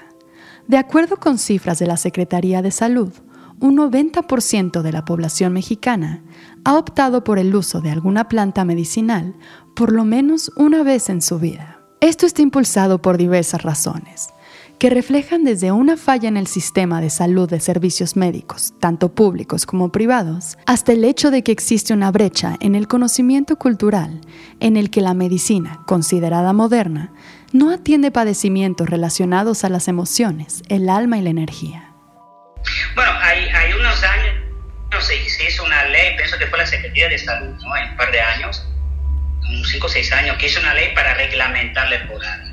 De 0.67 0.77
acuerdo 0.77 1.17
con 1.17 1.39
cifras 1.39 1.79
de 1.79 1.87
la 1.87 1.97
Secretaría 1.97 2.61
de 2.61 2.69
Salud, 2.69 3.11
un 3.59 3.77
90% 3.77 4.81
de 4.81 4.91
la 4.91 5.05
población 5.05 5.53
mexicana 5.53 6.23
ha 6.63 6.77
optado 6.77 7.23
por 7.23 7.39
el 7.39 7.53
uso 7.55 7.81
de 7.81 7.91
alguna 7.91 8.29
planta 8.29 8.65
medicinal 8.65 9.35
por 9.75 9.91
lo 9.91 10.05
menos 10.05 10.51
una 10.55 10.83
vez 10.83 11.09
en 11.09 11.21
su 11.21 11.39
vida. 11.39 11.81
Esto 12.01 12.25
está 12.25 12.41
impulsado 12.41 13.01
por 13.01 13.17
diversas 13.17 13.61
razones 13.61 14.29
que 14.79 14.89
reflejan 14.89 15.43
desde 15.43 15.73
una 15.73 15.97
falla 15.97 16.29
en 16.29 16.37
el 16.37 16.47
sistema 16.47 17.01
de 17.01 17.09
salud 17.09 17.49
de 17.49 17.59
servicios 17.59 18.15
médicos, 18.15 18.73
tanto 18.79 19.13
públicos 19.13 19.65
como 19.65 19.91
privados, 19.91 20.57
hasta 20.65 20.93
el 20.93 21.03
hecho 21.03 21.31
de 21.31 21.43
que 21.43 21.51
existe 21.51 21.93
una 21.93 22.11
brecha 22.11 22.55
en 22.61 22.75
el 22.75 22.87
conocimiento 22.87 23.57
cultural 23.57 24.21
en 24.61 24.77
el 24.77 24.89
que 24.89 25.01
la 25.01 25.13
medicina, 25.13 25.83
considerada 25.85 26.53
moderna, 26.53 27.11
no 27.51 27.71
atiende 27.71 28.09
padecimientos 28.09 28.89
relacionados 28.89 29.65
a 29.65 29.69
las 29.69 29.89
emociones, 29.89 30.63
el 30.69 30.87
alma 30.87 31.17
y 31.17 31.23
la 31.23 31.31
energía. 31.31 31.88
Bueno, 32.95 33.11
hay, 33.21 33.73
unos 33.73 34.03
años 34.03 34.35
no 34.91 35.01
sé, 35.01 35.29
se 35.29 35.45
hizo 35.45 35.63
una 35.63 35.85
ley, 35.85 36.15
pienso 36.15 36.37
que 36.37 36.47
fue 36.47 36.57
la 36.57 36.65
Secretaría 36.65 37.09
de 37.09 37.17
Salud, 37.19 37.55
¿no? 37.61 37.77
En 37.77 37.89
un 37.89 37.97
par 37.97 38.11
de 38.11 38.19
años, 38.21 38.65
unos 39.47 39.69
5 39.69 39.85
o 39.85 39.89
6 39.89 40.11
años, 40.13 40.37
que 40.37 40.47
hizo 40.47 40.59
una 40.59 40.73
ley 40.73 40.91
para 40.95 41.13
reglamentar 41.13 41.93
el 41.93 42.09
horario. 42.09 42.49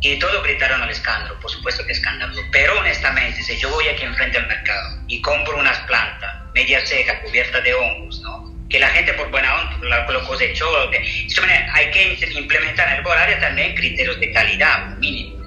Y 0.00 0.16
todos 0.18 0.42
gritaron 0.44 0.80
al 0.80 0.90
escándalo, 0.90 1.38
por 1.40 1.50
supuesto 1.50 1.84
que 1.84 1.92
escándalo. 1.92 2.40
Pero 2.52 2.78
honestamente, 2.78 3.42
si 3.42 3.56
yo 3.58 3.68
voy 3.70 3.88
aquí 3.88 4.04
enfrente 4.04 4.38
al 4.38 4.46
mercado 4.46 5.02
y 5.08 5.20
compro 5.22 5.56
unas 5.56 5.78
plantas 5.80 6.34
media 6.54 6.84
seca, 6.86 7.20
cubierta 7.22 7.60
de 7.60 7.74
hongos, 7.74 8.20
¿no? 8.20 8.52
que 8.68 8.78
la 8.78 8.88
gente 8.90 9.12
por 9.14 9.30
buena 9.30 9.54
onda 9.54 10.06
lo, 10.10 10.24
cosechó. 10.26 10.66
hay 11.72 11.90
que 11.90 12.18
implementar 12.38 12.88
en 12.88 13.00
el 13.00 13.06
horario 13.06 13.38
también 13.38 13.74
criterios 13.74 14.20
de 14.20 14.32
calidad 14.32 14.96
mínimo. 14.98 15.38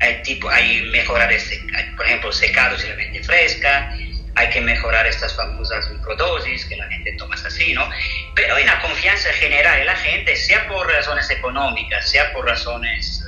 Hay, 0.00 0.22
tipo, 0.22 0.48
hay 0.48 0.82
mejorar, 0.90 1.32
este, 1.32 1.60
por 1.96 2.06
ejemplo, 2.06 2.32
secado 2.32 2.78
si 2.78 2.88
la 2.88 2.94
vende 2.94 3.22
fresca, 3.22 3.94
hay 4.34 4.48
que 4.50 4.60
mejorar 4.60 5.06
estas 5.06 5.36
famosas 5.36 5.90
microdosis 5.90 6.64
que 6.66 6.76
la 6.76 6.86
gente 6.88 7.12
toma 7.18 7.34
así, 7.34 7.74
¿no? 7.74 7.88
Pero 8.34 8.54
hay 8.54 8.64
una 8.64 8.80
confianza 8.80 9.32
general 9.34 9.80
en 9.80 9.86
la 9.86 9.96
gente, 9.96 10.36
sea 10.36 10.66
por 10.68 10.86
razones 10.86 11.28
económicas, 11.30 12.10
sea 12.10 12.32
por 12.32 12.46
razones 12.46 13.22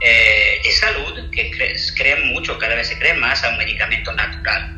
eh, 0.00 0.60
de 0.62 0.72
salud 0.72 1.30
que 1.30 1.50
creen 1.96 2.28
mucho, 2.28 2.58
cada 2.58 2.74
vez 2.74 2.88
se 2.88 2.98
cree 2.98 3.14
más 3.14 3.42
a 3.44 3.50
un 3.50 3.58
medicamento 3.58 4.12
natural. 4.12 4.72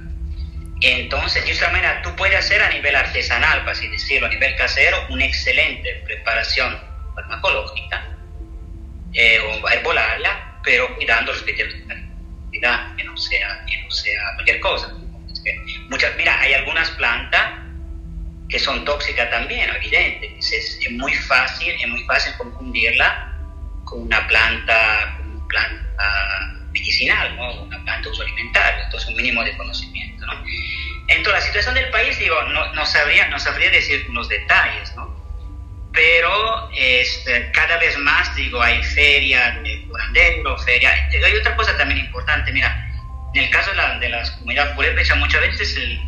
Entonces, 0.81 1.45
de 1.45 1.51
esta 1.51 1.71
manera, 1.71 2.03
tú 2.03 2.15
puedes 2.15 2.39
hacer 2.39 2.63
a 2.63 2.71
nivel 2.71 2.95
artesanal, 2.95 3.61
para 3.61 3.73
así 3.73 3.89
decirlo, 3.89 4.29
a 4.29 4.31
nivel 4.31 4.55
casero, 4.57 5.07
una 5.09 5.25
excelente 5.25 6.03
preparación 6.05 6.81
farmacológica 7.15 8.17
eh, 9.13 9.41
o 9.41 9.69
herbolaria, 9.69 10.48
pero 10.69 10.95
cuidando 10.97 11.33
los 11.33 11.43
criterios 11.45 11.79
de 11.79 11.87
calidad, 11.87 12.95
que 12.95 13.05
no 13.05 13.17
sea, 13.17 13.65
que 13.67 13.83
no 13.83 13.91
sea 13.91 14.21
cualquier 14.35 14.61
cosa. 14.61 14.93
muchas, 15.89 16.15
mira, 16.19 16.39
hay 16.39 16.53
algunas 16.53 16.91
plantas 16.91 17.55
que 18.51 18.59
son 18.59 18.85
tóxicas 18.85 19.31
también, 19.31 19.71
evidente. 19.71 20.37
Es, 20.39 20.53
es, 20.53 20.91
muy 20.91 21.15
fácil, 21.15 21.75
es 21.81 21.89
muy 21.89 22.05
fácil 22.05 22.35
confundirla 22.37 23.35
con 23.87 24.03
una 24.03 24.29
planta, 24.29 25.17
con 25.17 25.37
una 25.37 25.49
planta 25.49 26.59
medicinal, 26.71 27.35
¿no? 27.35 27.63
una 27.63 27.83
planta 27.85 28.11
uso 28.11 28.23
alimentario, 28.23 28.85
entonces 28.85 29.09
un 29.09 29.17
mínimo 29.17 29.43
de 29.45 29.57
conocimiento. 29.57 30.27
¿no? 30.27 30.35
Entonces 31.07 31.33
la 31.33 31.47
situación 31.47 31.77
del 31.77 31.89
país, 31.89 32.19
digo, 32.19 32.43
no, 32.43 32.75
no, 32.75 32.85
sabría, 32.85 33.27
no 33.29 33.39
sabría 33.39 33.71
decir 33.71 34.07
los 34.11 34.29
detalles, 34.29 34.95
¿no? 34.97 35.18
Pero 35.99 36.71
este, 36.77 37.51
cada 37.51 37.77
vez 37.79 37.99
más, 37.99 38.33
digo, 38.37 38.63
hay 38.63 38.81
ferias 38.85 39.61
de 39.65 39.85
curandero, 39.89 40.57
feria. 40.59 40.93
Hay 40.93 41.35
otra 41.35 41.57
cosa 41.57 41.77
también 41.77 41.99
importante, 41.99 42.53
mira, 42.53 42.89
en 43.35 43.43
el 43.43 43.51
caso 43.51 43.71
de, 43.71 43.77
la, 43.79 43.99
de 43.99 44.09
las 44.09 44.31
comunidades 44.31 44.77
purépechas, 44.77 45.17
muchas 45.17 45.41
veces 45.41 45.77
el, 45.77 46.01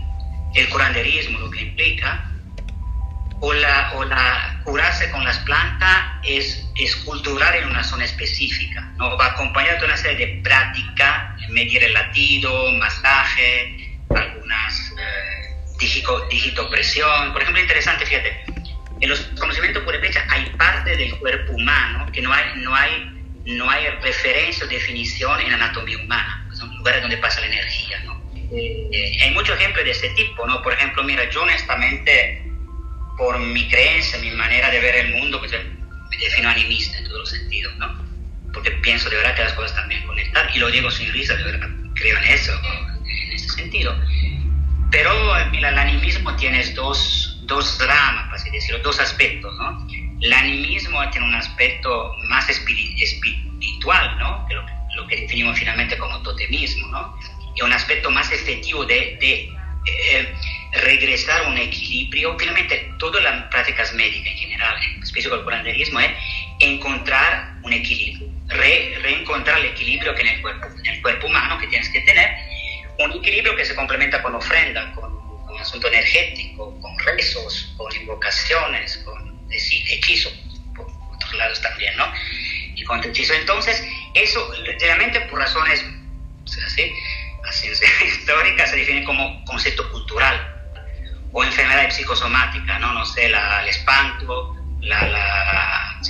el 0.55 0.69
curanderismo, 0.69 1.41
lo 1.41 1.51
que 1.51 1.63
implica, 1.63 2.25
o 3.41 3.53
la, 3.53 3.91
o 3.97 4.05
la 4.05 4.61
curarse 4.63 5.11
con 5.11 5.25
las 5.25 5.39
plantas 5.41 6.05
es, 6.23 6.71
es 6.77 6.95
cultural 6.95 7.53
en 7.57 7.71
una 7.71 7.83
zona 7.83 8.05
específica, 8.05 8.93
¿no? 8.97 9.17
Va 9.17 9.27
acompañado 9.27 9.81
de 9.81 9.87
una 9.87 9.97
serie 9.97 10.25
de 10.25 10.43
prácticas, 10.43 11.37
medir 11.49 11.83
el 11.83 11.95
latido, 11.95 12.71
masaje, 12.75 13.99
algunas 14.15 14.93
eh, 14.93 15.41
digito, 15.81 16.29
digitopresión. 16.29 17.33
Por 17.33 17.43
ejemplo, 17.43 17.61
interesante, 17.61 18.07
fíjate, 18.07 18.45
en 19.01 19.09
los 19.09 19.21
conocimientos 19.39 19.83
purépecha 19.83 20.25
hay 20.29 20.47
parte 20.59 20.97
del 20.97 21.17
cuerpo 21.19 21.53
humano 21.53 22.07
que 22.13 22.23
no 22.23 22.33
hay, 22.33 22.45
no 22.57 22.75
hay, 22.75 23.11
no 23.47 23.71
hay 23.71 23.87
referencia 24.03 24.65
o 24.65 24.69
definición 24.69 25.41
en 25.41 25.53
anatomía 25.53 25.99
humana, 25.99 26.49
son 26.53 26.77
lugares 26.77 27.01
donde 27.01 27.17
pasa 27.19 27.41
la 27.41 27.47
energía, 27.47 28.01
¿no? 28.05 28.21
Eh, 28.53 29.19
hay 29.23 29.31
muchos 29.31 29.57
ejemplos 29.59 29.85
de 29.85 29.93
ese 29.93 30.09
tipo, 30.11 30.47
¿no? 30.47 30.61
Por 30.63 30.73
ejemplo, 30.73 31.03
mira, 31.05 31.29
yo 31.31 31.43
honestamente 31.43 32.43
por 33.17 33.39
mi 33.39 33.69
creencia, 33.69 34.19
mi 34.19 34.31
manera 34.31 34.71
de 34.71 34.81
ver 34.81 34.97
el 34.97 35.15
mundo, 35.15 35.39
pues 35.39 35.53
me 35.53 36.17
defino 36.17 36.49
animista 36.49 36.99
en 36.99 37.05
todos 37.05 37.21
los 37.21 37.31
sentidos, 37.31 37.77
¿no? 37.77 38.03
Porque 38.53 38.71
pienso 38.83 39.09
de 39.11 39.17
verdad 39.17 39.37
que 39.37 39.43
las 39.43 39.53
cosas 39.53 39.73
están 39.73 39.89
bien 39.89 40.05
conectadas 40.07 40.57
y 40.57 40.59
lo 40.59 40.71
digo 40.71 40.91
sin 40.91 41.13
risa, 41.13 41.37
de 41.37 41.45
verdad 41.45 41.69
creo 41.95 42.17
en 42.17 42.25
eso, 42.25 42.53
en 43.05 43.33
ese 43.33 43.49
sentido. 43.51 43.95
Pero 44.91 45.13
mira, 45.53 45.69
el 45.69 45.79
animismo 45.79 46.35
tiene 46.37 46.65
dos, 46.73 47.30
dos 47.51 47.79
ramas, 47.85 48.29
por 48.29 48.37
así 48.37 48.49
decirlo, 48.51 48.79
dos 48.79 48.99
aspectos, 49.01 49.53
¿no? 49.59 49.87
El 50.21 50.33
animismo 50.33 50.99
tiene 51.11 51.27
un 51.27 51.35
aspecto 51.35 52.15
más 52.29 52.49
espiritual, 52.49 54.19
¿no? 54.19 54.47
Que 54.47 54.55
lo, 54.55 54.65
lo, 54.95 55.07
que 55.09 55.17
definimos 55.17 55.59
finalmente 55.59 55.99
como 55.99 56.23
totemismo, 56.23 56.87
¿no? 56.89 57.19
Y 57.57 57.63
un 57.63 57.73
aspecto 57.73 58.09
más 58.11 58.31
efectivo 58.31 58.85
de, 58.87 59.19
de 59.21 59.53
eh, 59.87 60.35
regresar 60.73 61.43
a 61.43 61.49
un 61.49 61.59
equilibrio, 61.59 62.39
finalmente 62.39 62.95
todas 62.99 63.23
las 63.23 63.51
prácticas 63.51 63.93
médicas 63.95 64.33
en 64.33 64.39
general, 64.39 64.77
en 64.85 65.03
especial 65.03 65.35
el 65.35 65.43
curanderismo, 65.43 65.99
es 65.99 66.11
encontrar 66.61 67.57
un 67.65 67.73
equilibrio, 67.73 68.29
reencontrar 68.49 69.59
el 69.59 69.67
equilibrio 69.67 70.15
que 70.15 70.23
en 70.23 70.29
el, 70.29 70.43
cuerpo, 70.43 70.67
en 70.79 70.87
el 70.87 71.03
cuerpo 71.03 71.27
humano 71.27 71.59
que 71.59 71.67
tienes 71.67 71.89
que 71.89 72.01
tener, 72.03 72.31
un 73.01 73.13
equilibrio 73.13 73.57
que 73.57 73.65
se 73.65 73.75
complementa 73.75 74.23
con 74.23 74.35
ofrenda, 74.37 74.93
con, 74.95 75.11
con 75.47 75.59
asunto 75.59 75.89
energético, 75.89 76.79
con 76.81 76.90
rezos, 77.05 77.73
con 77.77 77.95
invocaciones, 77.95 78.99
con 78.99 79.41
hechizos, 79.51 80.33
por 80.75 80.87
otros 81.15 81.35
lados 81.35 81.61
también, 81.61 81.97
¿no? 81.97 82.07
Y 82.75 82.85
con 82.85 83.03
hechizo. 83.05 83.35
Entonces, 83.35 83.83
eso 84.15 84.53
realmente 84.81 85.21
por 85.23 85.39
razones 85.39 85.85
así, 86.67 86.93
la 87.45 87.53
ciencia 87.53 87.89
histórica 88.05 88.67
se 88.67 88.77
define 88.77 89.05
como 89.05 89.45
concepto 89.45 89.91
cultural 89.91 90.57
o 91.33 91.45
enfermedad 91.45 91.91
psicosomática, 91.91 92.79
¿no? 92.79 92.93
No 92.93 93.07
sé, 93.07 93.29
la, 93.29 93.63
el 93.63 93.69
espanto, 93.69 94.57
la, 94.81 95.07
la, 95.07 96.01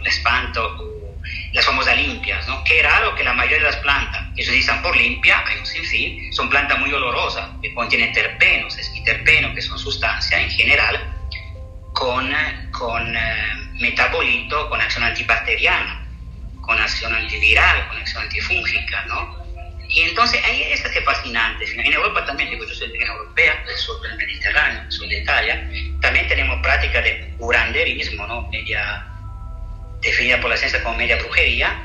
el 0.00 0.06
espanto, 0.06 1.16
las 1.52 1.64
famosas 1.64 1.96
limpias, 1.96 2.46
¿no? 2.46 2.62
Qué 2.64 2.82
raro 2.82 3.14
que 3.14 3.24
la 3.24 3.32
mayoría 3.32 3.58
de 3.58 3.64
las 3.64 3.76
plantas 3.76 4.22
que 4.36 4.44
se 4.44 4.50
utilizan 4.50 4.80
por 4.82 4.96
limpia, 4.96 5.42
hay 5.46 5.58
un 5.58 5.66
sinfín, 5.66 6.32
son 6.32 6.48
plantas 6.48 6.78
muy 6.78 6.92
olorosas, 6.92 7.50
que 7.62 7.74
contienen 7.74 8.12
terpenos, 8.12 8.78
y 9.08 9.14
terpenos, 9.14 9.54
que 9.54 9.62
son 9.62 9.78
sustancias 9.78 10.40
en 10.40 10.50
general, 10.50 11.00
con, 11.92 12.32
con 12.72 13.16
eh, 13.16 13.20
metabolito, 13.80 14.68
con 14.68 14.80
acción 14.80 15.04
antibacteriana, 15.04 16.06
con 16.60 16.78
acción 16.78 17.14
antiviral, 17.14 17.88
con 17.88 17.96
acción 17.98 18.22
antifúngica, 18.22 19.04
¿no? 19.06 19.38
Y 19.88 20.02
entonces 20.02 20.44
ahí 20.44 20.64
es 20.70 20.82
que 20.82 21.00
fascinante. 21.00 21.64
En 21.64 21.92
Europa 21.92 22.24
también, 22.26 22.50
digo, 22.50 22.66
yo 22.66 22.74
soy 22.74 22.90
de 22.92 22.98
europea, 22.98 23.64
del 23.66 23.76
sur 23.76 24.00
del 24.02 24.16
Mediterráneo, 24.18 24.90
sur 24.90 25.08
de 25.08 25.18
Italia, 25.18 25.70
también 26.02 26.28
tenemos 26.28 26.60
práctica 26.62 27.00
de 27.00 27.34
curanderismo, 27.38 28.26
¿no? 28.26 28.48
Media 28.48 29.06
definida 30.02 30.40
por 30.40 30.50
la 30.50 30.56
ciencia 30.56 30.82
como 30.82 30.96
media 30.98 31.16
brujería, 31.16 31.82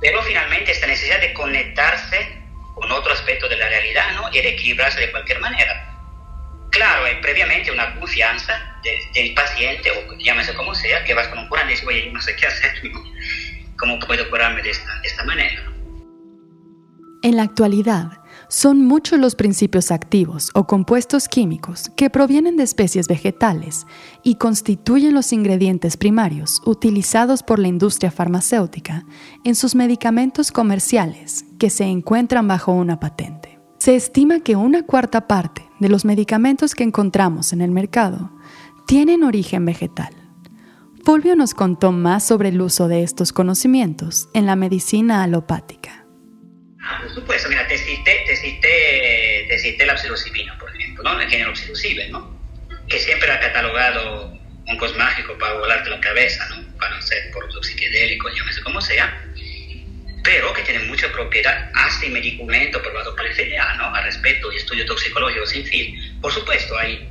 pero 0.00 0.22
finalmente 0.22 0.70
esta 0.70 0.86
necesidad 0.86 1.20
de 1.20 1.32
conectarse 1.32 2.38
con 2.74 2.90
otro 2.90 3.12
aspecto 3.12 3.48
de 3.48 3.56
la 3.56 3.68
realidad, 3.68 4.12
¿no? 4.14 4.28
Y 4.32 4.40
de 4.40 4.50
equilibrarse 4.50 5.00
de 5.00 5.10
cualquier 5.10 5.40
manera. 5.40 5.93
Claro, 6.74 7.04
hay 7.04 7.14
previamente 7.22 7.70
una 7.70 7.94
confianza 7.94 8.52
del 9.14 9.32
paciente, 9.34 9.90
o 9.90 10.18
llámese 10.18 10.52
como 10.54 10.74
sea, 10.74 11.04
que 11.04 11.14
vas 11.14 11.28
con 11.28 11.38
un 11.38 11.48
curandero 11.48 11.70
y 11.70 11.74
dices, 11.74 11.88
oye, 11.88 12.12
no 12.12 12.20
sé 12.20 12.34
qué 12.34 12.46
hacer, 12.46 12.72
¿cómo 13.78 13.98
puedo 14.00 14.28
curarme 14.28 14.60
de 14.60 14.70
esta, 14.70 15.00
de 15.00 15.08
esta 15.08 15.24
manera? 15.24 15.62
En 17.22 17.36
la 17.36 17.44
actualidad, 17.44 18.20
son 18.48 18.84
muchos 18.84 19.18
los 19.20 19.36
principios 19.36 19.90
activos 19.90 20.50
o 20.54 20.66
compuestos 20.66 21.28
químicos 21.28 21.90
que 21.96 22.10
provienen 22.10 22.56
de 22.56 22.64
especies 22.64 23.08
vegetales 23.08 23.86
y 24.22 24.34
constituyen 24.34 25.14
los 25.14 25.32
ingredientes 25.32 25.96
primarios 25.96 26.60
utilizados 26.66 27.42
por 27.42 27.60
la 27.60 27.68
industria 27.68 28.10
farmacéutica 28.10 29.06
en 29.44 29.54
sus 29.54 29.74
medicamentos 29.74 30.50
comerciales 30.52 31.44
que 31.58 31.70
se 31.70 31.84
encuentran 31.84 32.46
bajo 32.48 32.72
una 32.72 33.00
patente. 33.00 33.58
Se 33.78 33.96
estima 33.96 34.40
que 34.40 34.56
una 34.56 34.82
cuarta 34.82 35.26
parte 35.26 35.62
de 35.84 35.90
los 35.90 36.06
medicamentos 36.06 36.74
que 36.74 36.82
encontramos 36.82 37.52
en 37.52 37.60
el 37.60 37.70
mercado 37.70 38.30
tienen 38.86 39.22
origen 39.22 39.66
vegetal. 39.66 40.14
Fulvio 41.04 41.36
nos 41.36 41.52
contó 41.52 41.92
más 41.92 42.26
sobre 42.26 42.48
el 42.48 42.62
uso 42.62 42.88
de 42.88 43.02
estos 43.02 43.34
conocimientos 43.34 44.30
en 44.32 44.46
la 44.46 44.56
medicina 44.56 45.22
alopática. 45.22 46.06
Ah, 46.80 47.00
por 47.02 47.14
supuesto, 47.14 47.50
mira, 47.50 47.68
te 47.68 47.76
cité, 47.76 48.24
te 48.26 48.34
cité, 48.34 49.46
te 49.46 49.58
cité 49.58 49.84
la 49.84 49.98
psilocibina, 49.98 50.56
por 50.58 50.74
ejemplo, 50.74 51.04
¿no? 51.04 51.20
El 51.20 51.28
género 51.28 51.54
psilocibe, 51.54 52.08
¿no? 52.08 52.34
Que 52.88 52.98
siempre 52.98 53.30
ha 53.30 53.38
catalogado 53.38 54.32
un 54.66 54.96
mágico 54.96 55.36
para 55.36 55.58
volarte 55.58 55.90
la 55.90 56.00
cabeza, 56.00 56.48
¿no? 56.48 56.64
para 56.78 56.96
hacer 56.96 57.30
productos 57.30 57.66
psiquedélicos, 57.66 58.34
llámese 58.34 58.62
como 58.62 58.80
sea, 58.80 59.22
pero 60.24 60.54
que 60.54 60.62
tiene 60.62 60.80
mucha 60.86 61.12
propiedad, 61.12 61.70
hasta 61.74 62.08
medicamento 62.08 62.80
probado 62.82 63.14
por 63.14 63.26
el 63.26 63.34
FDA, 63.34 63.74
¿no? 63.74 63.94
Al 63.94 64.04
respecto 64.04 64.50
y 64.50 64.56
estudio 64.56 64.86
toxicológico 64.86 65.46
sin 65.46 65.66
fin. 65.66 66.18
Por 66.20 66.32
supuesto, 66.32 66.76
hay, 66.78 67.06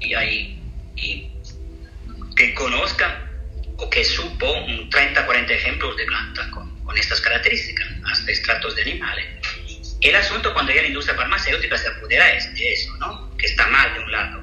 y 0.00 0.14
hay 0.14 0.58
y 0.96 1.30
que 2.34 2.54
conozca 2.54 3.30
o 3.76 3.90
que 3.90 4.02
supo 4.02 4.50
un 4.50 4.88
30, 4.88 5.26
40 5.26 5.52
ejemplos 5.52 5.96
de 5.98 6.06
plantas 6.06 6.46
con, 6.48 6.82
con 6.82 6.96
estas 6.96 7.20
características, 7.20 7.86
hasta 8.10 8.30
extractos 8.30 8.74
de 8.74 8.82
animales. 8.82 9.26
El 10.00 10.16
asunto 10.16 10.54
cuando 10.54 10.72
ya 10.72 10.80
la 10.80 10.88
industria 10.88 11.14
farmacéutica 11.14 11.76
se 11.76 11.88
apodera 11.88 12.32
es 12.32 12.54
de 12.54 12.72
eso, 12.72 12.96
¿no? 12.96 13.36
Que 13.36 13.46
está 13.46 13.66
mal 13.68 13.92
de 13.92 14.00
un 14.00 14.12
lado. 14.12 14.42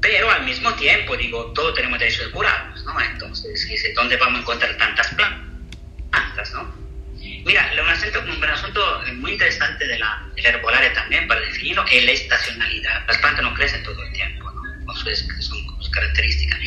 Pero 0.00 0.28
al 0.28 0.44
mismo 0.44 0.74
tiempo, 0.74 1.16
digo, 1.16 1.52
todos 1.52 1.76
tenemos 1.76 2.00
derecho 2.00 2.24
de 2.24 2.32
curarnos, 2.32 2.84
¿no? 2.84 3.00
Entonces, 3.00 3.94
¿dónde 3.94 4.16
vamos 4.16 4.38
a 4.38 4.42
encontrar 4.42 4.76
tantas 4.78 5.14
plantas, 5.14 6.52
¿no? 6.54 6.81
Mira, 7.44 7.70
asunto, 7.92 8.20
un 8.20 8.44
asunto 8.44 9.02
muy 9.14 9.32
interesante 9.32 9.86
de 9.86 9.98
la, 9.98 10.26
herbolaria 10.36 10.92
también, 10.92 11.26
para 11.28 11.40
definirlo, 11.40 11.84
es 11.90 12.04
la 12.04 12.12
estacionalidad. 12.12 13.06
Las 13.06 13.18
plantas 13.18 13.42
no 13.42 13.54
crecen 13.54 13.82
todo 13.82 14.02
el 14.02 14.12
tiempo, 14.12 14.50
¿no? 14.50 14.86
Con 14.86 14.96
sus, 14.96 15.26
sus 15.40 15.90
características. 15.90 16.58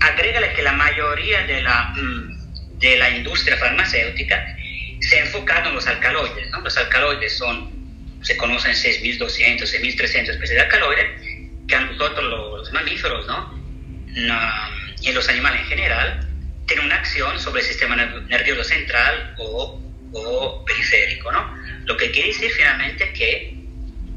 Agrégale 0.00 0.52
que 0.52 0.62
la 0.62 0.72
mayoría 0.72 1.42
de 1.46 1.62
la, 1.62 1.92
mm, 1.96 2.78
de 2.78 2.96
la 2.98 3.10
industria 3.10 3.56
farmacéutica 3.56 4.56
se 5.00 5.18
ha 5.18 5.24
enfocado 5.24 5.68
en 5.68 5.74
los 5.74 5.86
alcaloides, 5.86 6.50
¿no? 6.50 6.60
Los 6.60 6.76
alcaloides 6.76 7.36
son, 7.38 7.70
se 8.22 8.36
conocen 8.36 8.72
6.200, 8.72 9.60
6.300 9.60 10.30
especies 10.30 10.50
de 10.50 10.60
alcaloides, 10.60 11.06
que 11.66 11.74
a 11.74 11.80
nosotros 11.80 12.24
los 12.24 12.72
mamíferos, 12.72 13.26
¿no? 13.26 13.58
y 15.00 15.12
los 15.12 15.28
animales 15.28 15.60
en 15.60 15.66
general, 15.66 16.28
tienen 16.66 16.86
una 16.86 16.96
acción 16.96 17.38
sobre 17.38 17.60
el 17.60 17.66
sistema 17.66 17.94
nervioso 17.96 18.64
central 18.64 19.34
o, 19.38 19.80
o 20.12 20.64
periférico, 20.64 21.32
¿no? 21.32 21.54
Lo 21.84 21.96
que 21.96 22.10
quiere 22.10 22.28
decir 22.28 22.50
finalmente 22.50 23.12
que 23.12 23.58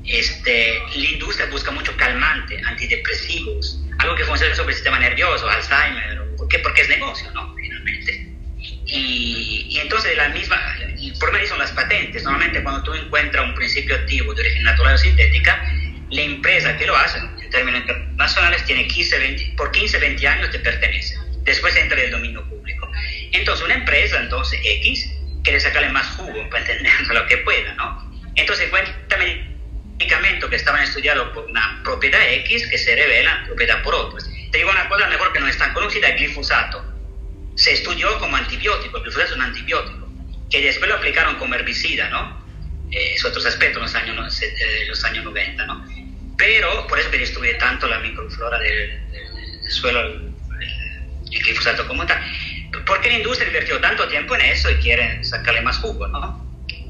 este, 0.05 0.79
la 0.95 1.09
industria 1.09 1.47
busca 1.47 1.71
mucho 1.71 1.95
calmante, 1.97 2.59
antidepresivos, 2.65 3.81
algo 3.99 4.15
que 4.15 4.23
funciona 4.23 4.55
sobre 4.55 4.69
el 4.69 4.75
sistema 4.75 4.99
nervioso, 4.99 5.47
Alzheimer, 5.49 6.35
¿por 6.37 6.47
qué? 6.47 6.59
Porque 6.59 6.81
es 6.81 6.89
negocio, 6.89 7.29
¿no? 7.31 7.55
Finalmente. 7.55 8.27
Y, 8.85 9.67
y 9.69 9.77
entonces 9.79 10.17
la 10.17 10.29
misma, 10.29 10.59
por 11.19 11.31
medio 11.31 11.47
son 11.47 11.59
las 11.59 11.71
patentes, 11.71 12.23
normalmente 12.23 12.61
cuando 12.63 12.83
tú 12.83 12.93
encuentras 12.93 13.45
un 13.45 13.55
principio 13.55 13.95
activo 13.95 14.33
de 14.33 14.41
origen 14.41 14.63
natural 14.63 14.95
o 14.95 14.97
sintética, 14.97 15.63
la 16.09 16.21
empresa 16.21 16.77
que 16.77 16.85
lo 16.85 16.95
hace, 16.95 17.19
en 17.19 17.49
términos 17.49 17.81
internacionales, 17.81 18.65
tiene 18.65 18.87
15, 18.87 19.19
20, 19.19 19.53
por 19.55 19.71
15, 19.71 19.97
20 19.97 20.27
años 20.27 20.51
te 20.51 20.59
pertenece. 20.59 21.15
Después 21.43 21.75
entra 21.75 22.01
el 22.01 22.11
dominio 22.11 22.43
público. 22.49 22.91
Entonces 23.31 23.65
una 23.65 23.75
empresa, 23.75 24.19
entonces 24.19 24.59
X, 24.63 25.09
quiere 25.43 25.59
sacarle 25.59 25.89
más 25.89 26.07
jugo 26.15 26.49
para 26.49 26.59
entender 26.61 26.93
lo 27.09 27.27
que 27.27 27.37
pueda, 27.37 27.73
¿no? 27.75 28.11
Entonces 28.35 28.67
encuentra 28.67 29.17
medicamentos 29.17 30.49
que 30.49 30.55
estaban 30.55 30.81
estudiados 30.83 31.29
por 31.29 31.45
una 31.45 31.81
propiedad 31.83 32.21
X 32.21 32.67
que 32.67 32.77
se 32.77 32.95
revela 32.95 33.43
propiedad 33.45 33.81
por 33.83 33.93
otras. 33.93 34.29
Te 34.51 34.57
digo 34.57 34.71
una 34.71 34.87
cosa 34.89 35.07
mejor 35.07 35.33
que 35.33 35.39
no 35.39 35.47
es 35.47 35.57
tan 35.57 35.73
conocida, 35.73 36.09
el 36.09 36.17
glifosato. 36.17 36.83
Se 37.55 37.73
estudió 37.73 38.17
como 38.19 38.37
antibiótico, 38.37 38.97
el 38.97 39.03
glifosato 39.03 39.31
es 39.31 39.35
un 39.37 39.41
antibiótico, 39.41 40.07
que 40.49 40.61
después 40.61 40.89
lo 40.89 40.95
aplicaron 40.95 41.35
como 41.35 41.55
herbicida, 41.55 42.09
¿no? 42.09 42.41
Eh, 42.91 43.13
es 43.15 43.23
otros 43.23 43.45
aspectos 43.45 43.77
en 43.77 43.83
los 43.83 43.95
años, 43.95 44.41
eh, 44.41 44.85
los 44.87 45.03
años 45.03 45.23
90, 45.23 45.65
¿no? 45.65 45.85
Pero 46.37 46.87
por 46.87 46.99
eso 46.99 47.11
que 47.11 47.19
destruye 47.19 47.53
tanto 47.55 47.87
la 47.87 47.99
microflora 47.99 48.57
del, 48.59 48.99
suelo, 49.69 50.01
el, 50.01 50.33
el 51.31 51.43
glifosato 51.43 51.87
como 51.87 52.05
tal. 52.05 52.21
Porque 52.85 53.09
la 53.09 53.17
industria 53.17 53.47
invirtió 53.47 53.79
tanto 53.79 54.07
tiempo 54.07 54.35
en 54.35 54.41
eso 54.41 54.69
y 54.69 54.75
quieren 54.75 55.23
sacarle 55.23 55.61
más 55.61 55.77
jugo, 55.77 56.07
¿no? 56.07 56.45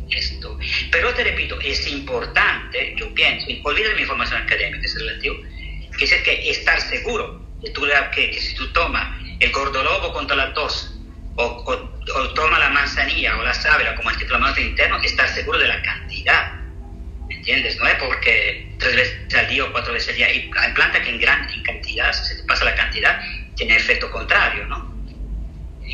Esto. 0.10 0.58
Pero 0.92 1.14
te 1.14 1.24
repito, 1.24 1.60
es 1.62 1.88
importante, 1.88 2.96
yo 2.98 3.14
pienso, 3.14 3.50
y 3.50 3.62
olvida 3.64 3.94
mi 3.96 4.02
información 4.02 4.42
académica, 4.42 4.86
es 4.86 4.96
relativo, 4.96 5.38
que 5.98 6.04
es 6.04 6.14
que 6.16 6.50
estar 6.50 6.82
seguro 6.82 7.42
que, 7.62 7.70
tú, 7.70 7.88
que, 8.14 8.34
si 8.34 8.56
tú 8.56 8.72
tomas 8.74 9.22
el 9.40 9.52
gordolobo 9.52 10.12
contra 10.14 10.36
la 10.36 10.54
tos 10.54 10.94
o, 11.36 11.44
o, 11.44 12.30
toma 12.34 12.60
la 12.60 12.70
manzanilla 12.70 13.38
o 13.38 13.44
la 13.44 13.54
sábila 13.54 13.96
como 13.96 14.10
antiinflamatorio 14.10 14.68
interno, 14.68 15.00
estar 15.02 15.30
seguro 15.30 15.60
de 15.60 15.68
la 15.68 15.82
cantidad. 15.82 16.54
¿Me 17.28 17.36
entiendes? 17.36 17.78
No 17.80 17.88
es 17.88 17.96
porque 17.96 18.76
tres 18.78 18.96
veces 18.96 19.36
al 19.36 19.48
día 19.48 19.64
o 19.64 19.72
cuatro 19.72 19.94
veces 19.94 20.10
al 20.10 20.16
día. 20.16 20.28
Hay, 20.28 20.52
plantas 20.76 21.02
que 21.02 21.10
en 21.10 21.20
gran 21.20 21.50
en 21.54 21.64
cantidad, 21.64 22.12
si 22.12 22.26
se 22.26 22.42
te 22.42 22.44
pasa 22.48 22.66
la 22.66 22.76
cantidad, 22.76 23.20
tiene 23.56 23.78
efecto 23.78 24.12
contrario, 24.12 24.66
¿no? 24.68 24.91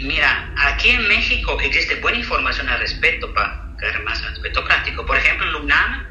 Mira, 0.01 0.53
aquí 0.57 0.89
en 0.89 1.07
México 1.07 1.57
existe 1.62 1.95
buena 1.95 2.19
información 2.19 2.69
al 2.69 2.79
respecto 2.79 3.33
para 3.33 3.67
que 3.79 3.99
más 3.99 4.21
aspecto 4.23 4.63
práctico. 4.63 5.05
Por 5.05 5.17
ejemplo, 5.17 5.47
en 5.49 5.55
UNAM, 5.63 6.07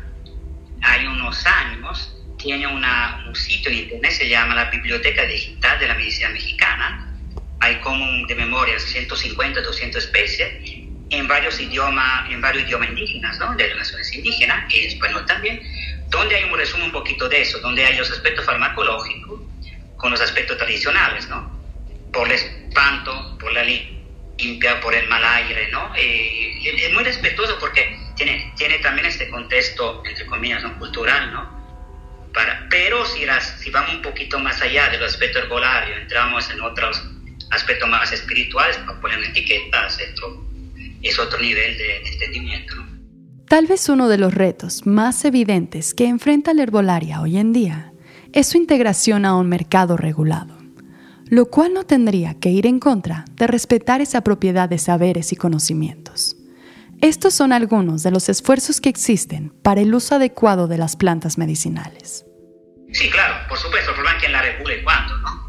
hay 0.83 1.07
unos 1.07 1.47
años, 1.47 2.13
tiene 2.37 2.67
una, 2.67 3.25
un 3.29 3.35
sitio 3.35 3.71
en 3.71 3.79
internet, 3.79 4.13
se 4.13 4.29
llama 4.29 4.55
la 4.55 4.71
Biblioteca 4.71 5.25
Digital 5.25 5.79
de 5.79 5.89
la 5.89 5.95
Medicina 5.95 6.31
Mexicana. 6.31 7.13
Hay 7.61 7.77
como 7.77 8.27
de 8.27 8.35
memoria 8.35 8.79
150, 8.79 9.61
200 9.61 10.05
especies 10.05 10.49
en 11.11 11.29
varios 11.29 11.61
idiomas, 11.61 12.31
en 12.31 12.41
varios 12.41 12.65
idiomas 12.65 12.89
indígenas, 12.89 13.39
¿no? 13.39 13.55
De 13.55 13.73
naciones 13.75 14.13
indígenas, 14.15 14.73
y 14.75 14.87
español 14.87 15.25
también, 15.27 15.61
donde 16.09 16.35
hay 16.35 16.45
un 16.45 16.59
resumen 16.59 16.87
un 16.87 16.93
poquito 16.93 17.29
de 17.29 17.43
eso, 17.43 17.59
donde 17.61 17.85
hay 17.85 17.97
los 17.97 18.11
aspectos 18.11 18.45
farmacológicos 18.45 19.41
con 19.97 20.11
los 20.11 20.21
aspectos 20.21 20.59
tradicionales, 20.59 21.29
¿no? 21.29 21.56
Por 22.17 22.29
el 22.29 22.33
espanto, 22.33 23.37
por 23.39 23.53
la 23.53 23.63
limpia 23.63 24.81
por 24.81 24.95
el 24.95 25.07
mal 25.09 25.23
aire, 25.25 25.69
¿no? 25.71 25.93
Eh, 25.95 26.59
es 26.65 26.93
muy 26.93 27.05
respetuoso 27.05 27.59
porque 27.59 27.99
tiene, 28.17 28.53
tiene 28.57 28.79
también 28.79 29.07
este 29.07 29.29
contexto, 29.29 30.03
entre 30.07 30.25
comillas, 30.25 30.63
¿no? 30.63 30.79
cultural, 30.79 31.33
¿no? 31.33 31.57
Para, 32.33 32.67
pero 32.71 33.05
si, 33.05 33.25
las, 33.25 33.61
si 33.61 33.71
vamos 33.71 33.95
un 33.95 34.03
poquito 34.03 34.39
más 34.39 34.61
allá 34.63 34.89
del 34.89 35.05
aspecto 35.05 35.39
herbolario, 35.39 35.97
entramos 35.97 36.51
en 36.51 36.61
otros 36.61 37.03
aspectos 37.51 37.89
más 37.89 38.13
espirituales, 38.13 38.77
para 38.79 39.01
poner 39.01 39.23
etiquetas, 39.23 39.99
es 40.01 40.11
otro, 40.13 40.47
es 41.03 41.19
otro 41.19 41.39
nivel 41.39 41.77
de, 41.79 41.97
entendimiento, 41.99 42.77
¿no? 42.77 42.87
Tal 43.49 43.67
vez 43.67 43.89
uno 43.89 44.09
de 44.09 44.19
los 44.19 44.35
retos 44.35 44.87
más 44.87 45.25
evidentes 45.25 45.95
que 45.95 46.07
enfrenta 46.07 46.53
la 46.53 46.63
herbolaria 46.63 47.21
hoy 47.21 47.37
en 47.37 47.53
día 47.53 47.93
es 48.33 48.49
su 48.49 48.57
integración 48.57 49.25
a 49.25 49.37
un 49.37 49.49
mercado 49.49 49.97
regulado 49.97 50.56
lo 51.29 51.47
cual 51.47 51.75
no 51.75 51.85
tendría 51.85 52.39
que 52.39 52.51
ir 52.51 52.67
en 52.67 52.79
contra 52.79 53.25
de 53.33 53.47
respetar 53.47 54.01
esa 54.01 54.23
propiedad 54.23 54.69
de 54.69 54.79
saberes 54.79 55.33
y 55.33 55.37
conocimientos. 55.37 56.37
Estos 57.03 57.35
son 57.35 57.53
algunos 57.53 58.03
de 58.03 58.11
los 58.11 58.29
esfuerzos 58.29 58.81
que 58.81 58.89
existen 58.89 59.51
para 59.63 59.81
el 59.81 59.95
uso 59.95 60.15
adecuado 60.15 60.67
de 60.67 60.79
las 60.79 60.97
plantas 60.97 61.37
medicinales. 61.37 62.25
Sí, 62.93 63.11
claro, 63.11 63.35
por 63.49 63.59
supuesto, 63.59 63.91
el 63.91 63.97
problema 63.97 64.17
es 64.17 64.21
quién 64.21 64.33
la 64.33 64.43
regule 64.43 64.83
cuándo, 64.83 65.19
¿no? 65.19 65.47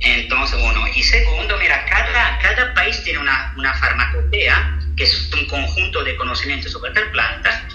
Entonces, 0.00 0.58
uno. 0.60 0.88
Y 0.96 1.02
segundo, 1.02 1.56
mira, 1.58 1.84
cada, 1.84 2.38
cada 2.40 2.74
país 2.74 3.00
tiene 3.04 3.20
una, 3.20 3.54
una 3.56 3.72
farmacopea, 3.74 4.80
que 4.96 5.04
es 5.04 5.30
un 5.32 5.46
conjunto 5.46 6.02
de 6.02 6.16
conocimientos 6.16 6.72
sobre 6.72 6.90
tal 6.92 7.08
planta. 7.12 7.68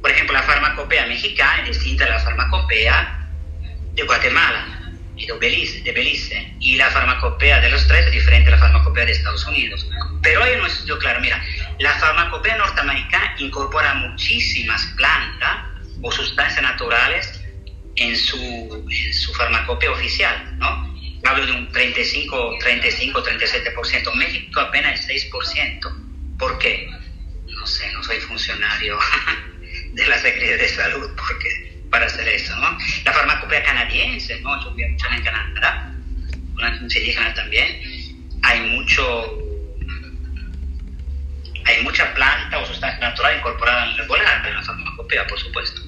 Por 0.00 0.10
ejemplo, 0.10 0.34
la 0.34 0.42
farmacopea 0.42 1.06
mexicana 1.06 1.62
es 1.62 1.78
distinta 1.78 2.04
a 2.04 2.10
la 2.10 2.20
farmacopea 2.20 3.28
de 3.94 4.02
Guatemala 4.04 4.73
de 5.16 5.32
Belice, 5.38 5.80
de 5.82 5.92
Belice, 5.92 6.54
y 6.60 6.76
la 6.76 6.90
farmacopea 6.90 7.60
de 7.60 7.70
los 7.70 7.86
tres 7.86 8.06
es 8.06 8.12
diferente 8.12 8.48
a 8.48 8.52
la 8.52 8.58
farmacopea 8.58 9.04
de 9.06 9.12
Estados 9.12 9.46
Unidos. 9.46 9.86
Pero 10.22 10.42
hay 10.42 10.56
un 10.56 10.66
estudio 10.66 10.98
claro, 10.98 11.20
mira, 11.20 11.42
la 11.78 11.92
farmacopea 11.98 12.56
norteamericana 12.56 13.34
incorpora 13.38 13.94
muchísimas 13.94 14.84
plantas 14.96 15.66
o 16.02 16.10
sustancias 16.10 16.62
naturales 16.62 17.40
en 17.96 18.16
su, 18.16 18.86
en 18.90 19.14
su 19.14 19.32
farmacopea 19.34 19.90
oficial, 19.90 20.58
¿no? 20.58 20.92
Hablo 21.24 21.46
de 21.46 21.52
un 21.52 21.72
35, 21.72 22.58
35, 22.60 23.24
37%. 23.24 24.14
México 24.14 24.60
apenas 24.60 25.08
el 25.08 25.16
6%. 25.30 26.38
¿Por 26.38 26.58
qué? 26.58 26.90
No 27.46 27.66
sé, 27.66 27.90
no 27.92 28.02
soy 28.02 28.18
funcionario 28.18 28.98
de 29.92 30.06
la 30.06 30.18
Secretaría 30.18 30.56
de 30.58 30.68
Salud, 30.68 31.10
porque 31.16 31.73
para 31.90 32.06
hacer 32.06 32.26
eso, 32.28 32.54
¿no? 32.56 32.76
La 33.04 33.12
farmacopea 33.12 33.62
canadiense, 33.62 34.40
¿no? 34.40 34.62
Yo 34.62 34.74
vi 34.74 34.84
mucho 34.86 35.06
en 35.10 35.22
Canadá, 35.22 35.94
una 36.54 36.76
indígena 36.76 37.34
también. 37.34 37.80
Hay 38.42 38.60
mucho, 38.70 39.38
hay 41.64 41.82
mucha 41.82 42.12
planta 42.14 42.58
o 42.58 42.66
sustancia 42.66 43.08
natural 43.08 43.38
incorporada 43.38 43.86
en 43.86 43.92
el 43.94 44.00
herbolaria, 44.00 44.48
en 44.48 44.54
la 44.56 44.62
farmacopea, 44.62 45.26
por 45.26 45.38
supuesto. 45.38 45.82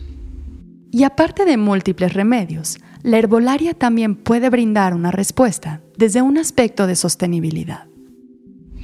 Y 0.92 1.04
aparte 1.04 1.44
de 1.44 1.56
múltiples 1.56 2.12
remedios, 2.14 2.78
la 3.02 3.18
herbolaria 3.18 3.74
también 3.74 4.16
puede 4.16 4.48
brindar 4.48 4.94
una 4.94 5.10
respuesta 5.10 5.80
desde 5.96 6.22
un 6.22 6.38
aspecto 6.38 6.86
de 6.86 6.96
sostenibilidad. 6.96 7.84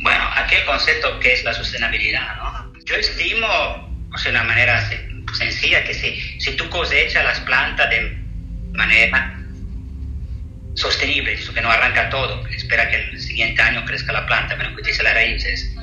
Bueno, 0.03 0.25
aquí 0.37 0.57
el 0.57 0.65
concepto 0.67 1.19
que 1.21 1.33
es 1.33 1.45
la 1.45 1.55
sostenibilidad, 1.55 2.37
¿no? 2.37 2.73
Yo 2.85 2.97
estimo, 2.97 3.47
o 4.13 4.19
sea, 4.19 4.33
de 4.33 4.39
una 4.39 4.45
manera 4.45 4.81
sencilla 5.35 5.85
que 5.85 5.95
si, 5.95 6.41
si 6.41 6.57
tú 6.57 6.69
cosechas 6.69 7.25
las 7.25 7.41
plantas 7.41 7.91
de 7.91 8.17
manera 8.73 9.39
sostenible, 10.75 11.35
eso 11.35 11.53
que 11.53 11.61
no 11.61 11.71
arranca 11.71 12.09
todo, 12.09 12.47
espera 12.49 12.89
que 12.91 12.97
el 12.97 13.21
siguiente 13.21 13.61
año 13.61 13.85
crezca 13.85 14.13
la 14.13 14.27
planta, 14.27 14.57
pero 14.57 14.71
raíces, 15.13 15.75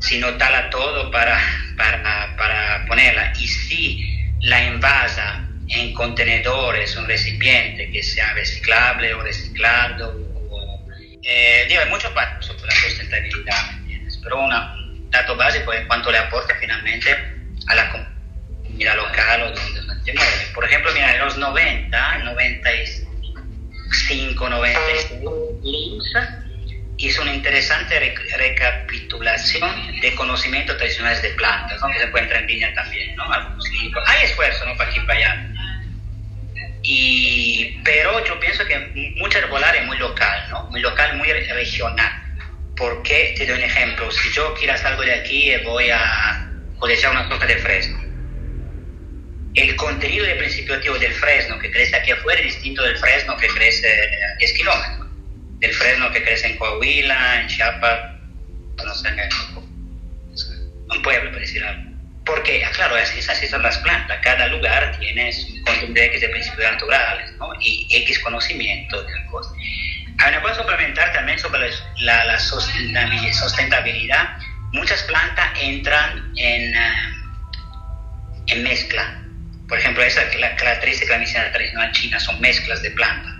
sino 0.00 0.34
tala 0.34 0.70
todo 0.70 1.10
para, 1.10 1.40
para, 1.76 2.36
para 2.36 2.86
ponerla. 2.86 3.32
Y 3.38 3.48
si 3.48 4.18
la 4.42 4.62
envasa 4.62 5.46
en 5.68 5.92
contenedores, 5.94 6.96
un 6.96 7.06
recipiente 7.06 7.90
que 7.90 8.02
sea 8.02 8.32
reciclable 8.34 9.14
o 9.14 9.22
reciclado, 9.22 10.14
o, 10.50 10.86
eh, 11.22 11.66
digo, 11.68 11.80
hay 11.82 11.90
mucho 11.90 12.12
para 12.14 12.40
sobre 12.40 12.66
la 12.66 12.72
sustentabilidad, 12.72 13.70
Pero 14.22 14.40
un 14.40 15.10
dato 15.10 15.36
básico 15.36 15.72
es 15.72 15.86
cuánto 15.86 16.10
le 16.12 16.18
aporta 16.18 16.54
finalmente 16.60 17.10
a 17.66 17.74
la 17.74 17.90
comunidad 17.90 18.15
local 18.84 19.42
o 19.42 19.50
donde 19.52 20.12
mueve. 20.12 20.46
Por 20.54 20.64
ejemplo, 20.64 20.92
mira, 20.92 21.14
en 21.14 21.20
los 21.20 21.36
90, 21.36 22.18
95, 22.18 24.48
96, 24.48 25.06
hizo 26.98 27.22
una 27.22 27.34
interesante 27.34 27.98
recapitulación 28.36 30.00
de 30.00 30.14
conocimientos 30.14 30.76
tradicionales 30.78 31.22
de 31.22 31.30
plantas, 31.30 31.80
que 31.92 31.98
se 31.98 32.04
encuentra 32.04 32.38
en 32.38 32.46
línea 32.46 32.72
también, 32.74 33.14
¿no? 33.16 33.30
algunos 33.30 33.68
libros. 33.70 34.04
Hay 34.06 34.24
esfuerzo 34.24 34.64
¿no? 34.66 34.76
para 34.76 34.90
aquí 34.90 35.00
para 35.00 35.18
allá. 35.18 35.48
Y, 36.82 37.80
pero 37.84 38.24
yo 38.24 38.38
pienso 38.38 38.64
que 38.64 39.14
mucha 39.16 39.38
herbolaria 39.38 39.80
es 39.80 39.86
muy 39.86 39.98
local, 39.98 40.46
¿no? 40.50 40.64
muy 40.70 40.80
local, 40.80 41.16
muy 41.16 41.32
regional. 41.32 42.22
Porque, 42.76 43.34
te 43.36 43.46
doy 43.46 43.56
un 43.56 43.64
ejemplo, 43.64 44.10
si 44.10 44.30
yo 44.32 44.54
quiero 44.54 44.74
algo 44.84 45.02
de 45.02 45.14
aquí 45.14 45.50
voy 45.64 45.90
a 45.90 46.50
cosechar 46.78 47.10
una 47.10 47.26
hojas 47.34 47.48
de 47.48 47.56
fresno, 47.56 48.05
el 49.56 49.76
contenido 49.76 50.24
de 50.24 50.36
principio 50.36 50.74
activo 50.74 50.98
del 50.98 51.12
fresno 51.12 51.58
que 51.58 51.70
crece 51.70 51.96
aquí 51.96 52.12
afuera 52.12 52.40
es 52.40 52.54
distinto 52.54 52.82
del 52.82 52.96
fresno 52.98 53.36
que 53.36 53.48
crece 53.48 53.88
a 53.88 54.36
10 54.38 54.52
kilómetros 54.52 55.06
del 55.58 55.74
fresno 55.74 56.10
que 56.10 56.22
crece 56.22 56.48
en 56.48 56.58
Coahuila, 56.58 57.40
en 57.40 57.46
Chiapas, 57.48 57.98
no 58.84 58.94
sé, 58.94 59.08
en 59.08 59.18
un 60.90 61.02
pueblo, 61.02 61.30
por 61.30 61.40
decir 61.40 61.64
algo. 61.64 61.90
Porque, 62.24 62.62
ah, 62.64 62.70
claro, 62.72 62.96
así, 62.96 63.20
así 63.20 63.46
son 63.46 63.62
las 63.62 63.78
plantas. 63.78 64.18
Cada 64.22 64.48
lugar 64.48 64.98
tiene 64.98 65.32
su 65.32 65.62
contenido 65.62 66.02
X 66.02 66.20
de 66.20 66.28
principios 66.28 66.72
naturales 66.72 67.32
¿no? 67.38 67.54
y 67.60 67.86
X 67.90 68.18
conocimiento 68.20 69.02
de 69.02 69.26
cosas. 69.30 69.54
Hay 70.18 70.30
una 70.30 70.42
cosa 70.42 70.56
complementar 70.56 71.12
también 71.12 71.38
sobre 71.38 71.70
la, 72.00 72.24
la 72.24 72.36
sustentabilidad. 72.38 74.38
Muchas 74.72 75.02
plantas 75.04 75.50
entran 75.60 76.32
en, 76.36 76.74
uh, 76.74 76.88
en 78.48 78.64
mezcla. 78.64 79.22
Por 79.68 79.78
ejemplo, 79.78 80.02
esa 80.02 80.22
la 80.38 80.54
característica 80.56 81.06
de 81.06 81.12
la 81.12 81.18
medicina 81.18 81.52
tradicional 81.52 81.92
china 81.92 82.20
son 82.20 82.40
mezclas 82.40 82.82
de 82.82 82.90
plantas 82.90 83.36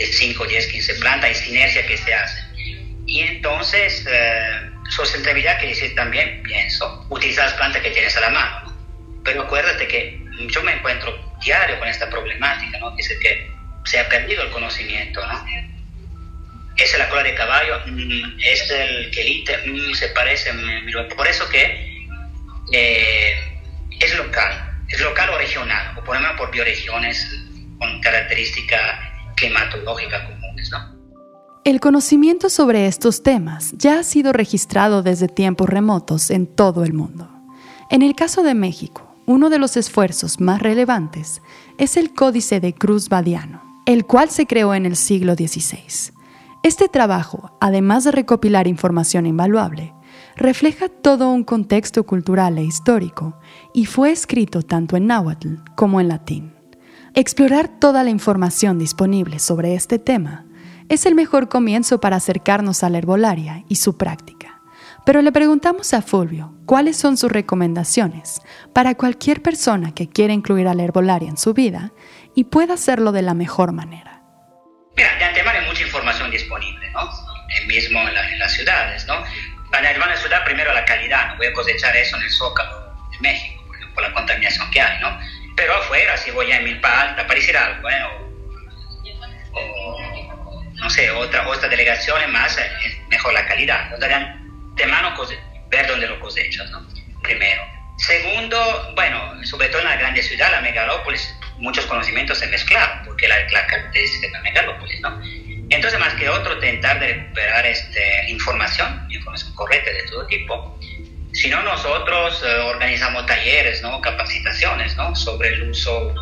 de 0.00 0.06
5, 0.06 0.46
10, 0.46 0.66
15 0.66 0.94
plantas, 0.94 1.30
y 1.30 1.34
sinergia 1.34 1.86
que 1.86 1.96
se 1.96 2.14
hace. 2.14 2.42
Y 3.06 3.20
entonces, 3.20 4.06
eh, 4.10 4.70
sustentabilidad 4.88 5.58
quiere 5.58 5.74
decir 5.74 5.94
también, 5.94 6.42
pienso, 6.42 7.06
utilizar 7.10 7.44
las 7.44 7.54
plantas 7.54 7.82
que 7.82 7.90
tienes 7.90 8.16
a 8.16 8.20
la 8.20 8.30
mano. 8.30 9.20
Pero 9.24 9.42
acuérdate 9.42 9.86
que 9.86 10.18
yo 10.48 10.62
me 10.62 10.72
encuentro 10.72 11.36
diario 11.44 11.78
con 11.78 11.88
esta 11.88 12.08
problemática, 12.08 12.78
¿no? 12.78 12.96
es 12.96 13.08
que 13.08 13.50
se 13.84 13.98
ha 13.98 14.08
perdido 14.08 14.42
el 14.42 14.50
conocimiento, 14.50 15.24
¿no? 15.26 15.44
Es 16.76 16.96
la 16.98 17.08
cola 17.10 17.22
de 17.22 17.34
caballo, 17.34 17.78
mm, 17.86 18.40
es 18.42 18.70
el 18.70 19.10
quelite, 19.10 19.58
mm, 19.66 19.92
se 19.92 20.08
parece, 20.08 20.50
por 21.14 21.28
eso 21.28 21.46
que 21.50 22.06
eh, 22.72 23.38
es 23.98 24.16
local, 24.16 24.69
es 24.90 25.00
local 25.00 25.30
o 25.30 25.38
regional, 25.38 25.98
o 25.98 26.04
por 26.04 26.16
ejemplo 26.16 26.36
por 26.36 26.50
bioregiones 26.50 27.26
con 27.78 28.00
características 28.00 28.80
climatológica 29.36 30.26
comunes, 30.26 30.70
¿no? 30.70 31.00
El 31.64 31.80
conocimiento 31.80 32.48
sobre 32.48 32.86
estos 32.86 33.22
temas 33.22 33.72
ya 33.76 33.98
ha 33.98 34.02
sido 34.02 34.32
registrado 34.32 35.02
desde 35.02 35.28
tiempos 35.28 35.68
remotos 35.68 36.30
en 36.30 36.46
todo 36.46 36.84
el 36.84 36.94
mundo. 36.94 37.28
En 37.90 38.02
el 38.02 38.14
caso 38.14 38.42
de 38.42 38.54
México, 38.54 39.14
uno 39.26 39.50
de 39.50 39.58
los 39.58 39.76
esfuerzos 39.76 40.40
más 40.40 40.62
relevantes 40.62 41.42
es 41.78 41.96
el 41.96 42.14
Códice 42.14 42.60
de 42.60 42.74
Cruz 42.74 43.08
Badiano, 43.08 43.62
el 43.86 44.06
cual 44.06 44.30
se 44.30 44.46
creó 44.46 44.74
en 44.74 44.86
el 44.86 44.96
siglo 44.96 45.34
XVI. 45.34 46.12
Este 46.62 46.88
trabajo, 46.88 47.56
además 47.60 48.04
de 48.04 48.12
recopilar 48.12 48.66
información 48.66 49.26
invaluable, 49.26 49.94
refleja 50.40 50.88
todo 50.88 51.28
un 51.28 51.44
contexto 51.44 52.04
cultural 52.04 52.56
e 52.56 52.64
histórico 52.64 53.38
y 53.74 53.84
fue 53.84 54.10
escrito 54.10 54.62
tanto 54.62 54.96
en 54.96 55.06
náhuatl 55.06 55.56
como 55.76 56.00
en 56.00 56.08
latín. 56.08 56.54
Explorar 57.14 57.68
toda 57.68 58.02
la 58.04 58.10
información 58.10 58.78
disponible 58.78 59.38
sobre 59.38 59.74
este 59.74 59.98
tema 59.98 60.46
es 60.88 61.04
el 61.04 61.14
mejor 61.14 61.50
comienzo 61.50 62.00
para 62.00 62.16
acercarnos 62.16 62.82
a 62.82 62.88
la 62.88 62.98
herbolaria 62.98 63.64
y 63.68 63.76
su 63.76 63.98
práctica. 63.98 64.62
Pero 65.04 65.20
le 65.20 65.30
preguntamos 65.30 65.92
a 65.92 66.00
Fulvio 66.00 66.54
cuáles 66.64 66.96
son 66.96 67.18
sus 67.18 67.30
recomendaciones 67.30 68.40
para 68.72 68.94
cualquier 68.94 69.42
persona 69.42 69.94
que 69.94 70.08
quiera 70.08 70.32
incluir 70.32 70.68
a 70.68 70.74
la 70.74 70.84
herbolaria 70.84 71.28
en 71.28 71.36
su 71.36 71.52
vida 71.52 71.92
y 72.34 72.44
pueda 72.44 72.74
hacerlo 72.74 73.12
de 73.12 73.22
la 73.22 73.34
mejor 73.34 73.72
manera. 73.72 74.22
De 74.96 75.04
antemano 75.04 75.58
hay 75.58 75.66
mucha 75.66 75.82
información 75.82 76.30
disponible, 76.30 76.90
¿no? 76.92 77.00
El 77.60 77.66
mismo 77.66 77.98
en, 78.00 78.38
las 78.38 78.52
ciudades, 78.52 79.06
¿no? 79.06 79.14
La 79.72 80.16
ciudad, 80.16 80.44
primero 80.44 80.72
la 80.72 80.84
calidad, 80.84 81.28
no 81.28 81.36
voy 81.36 81.46
a 81.46 81.52
cosechar 81.52 81.96
eso 81.96 82.16
en 82.16 82.22
el 82.22 82.30
Zócalo 82.30 82.94
de 83.10 83.18
México, 83.20 83.64
por 83.94 84.02
la 84.02 84.12
contaminación 84.12 84.70
que 84.70 84.80
hay, 84.80 85.00
¿no? 85.00 85.18
Pero 85.56 85.74
afuera, 85.74 86.16
si 86.16 86.30
voy 86.30 86.50
a 86.52 86.60
Milpa 86.60 87.02
Alta, 87.02 87.26
parecerá 87.26 87.66
algo, 87.66 87.88
¿eh? 87.88 88.02
o, 89.52 90.64
no 90.74 90.90
sé, 90.90 91.10
otra, 91.10 91.46
otra 91.48 91.68
delegación 91.68 92.32
más, 92.32 92.58
mejor 93.08 93.32
la 93.32 93.46
calidad. 93.46 93.90
de 93.98 94.86
mano 94.86 95.14
ver 95.68 95.86
dónde 95.86 96.06
lo 96.06 96.18
cosechas, 96.20 96.68
¿no? 96.70 96.86
Primero. 97.22 97.62
Segundo, 97.98 98.92
bueno, 98.94 99.44
sobre 99.44 99.68
todo 99.68 99.82
en 99.82 99.88
la 99.88 99.96
grande 99.96 100.22
ciudad, 100.22 100.50
la 100.50 100.62
megalópolis, 100.62 101.34
muchos 101.58 101.84
conocimientos 101.86 102.38
se 102.38 102.46
mezclan, 102.46 103.02
porque 103.04 103.28
la, 103.28 103.38
la 103.50 103.66
característica 103.66 104.26
de 104.26 104.32
la 104.32 104.40
megalópolis, 104.40 105.00
¿no? 105.00 105.20
Entonces, 105.70 106.00
más 106.00 106.14
que 106.14 106.28
otro, 106.28 106.58
tentar 106.58 106.98
de 107.00 107.14
recuperar 107.14 107.64
este, 107.64 108.28
información, 108.28 109.06
información 109.08 109.54
correcta 109.54 109.90
de 109.90 110.02
todo 110.10 110.26
tipo, 110.26 110.78
si 111.32 111.48
no, 111.48 111.62
nosotros 111.62 112.42
eh, 112.44 112.56
organizamos 112.58 113.24
talleres, 113.26 113.80
¿no? 113.82 114.00
capacitaciones 114.00 114.96
¿no? 114.96 115.14
sobre 115.14 115.50
el 115.50 115.70
uso 115.70 116.12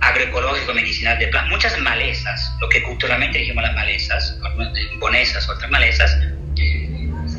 agroecológico 0.00 0.72
medicinal 0.74 1.18
de 1.18 1.26
plantas. 1.28 1.50
Muchas 1.50 1.78
malezas, 1.80 2.54
lo 2.60 2.68
que 2.68 2.82
culturalmente 2.82 3.38
dijimos 3.38 3.64
las 3.64 3.74
malezas, 3.74 4.38
bonesas, 5.00 5.48
otras 5.48 5.70
malezas, 5.70 6.16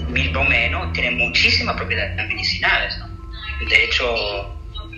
mil 0.09 0.31
menos, 0.49 0.91
tienen 0.93 1.17
muchísimas 1.17 1.75
propiedades 1.75 2.15
medicinales. 2.27 2.99
De 3.69 3.83
hecho, 3.85 4.57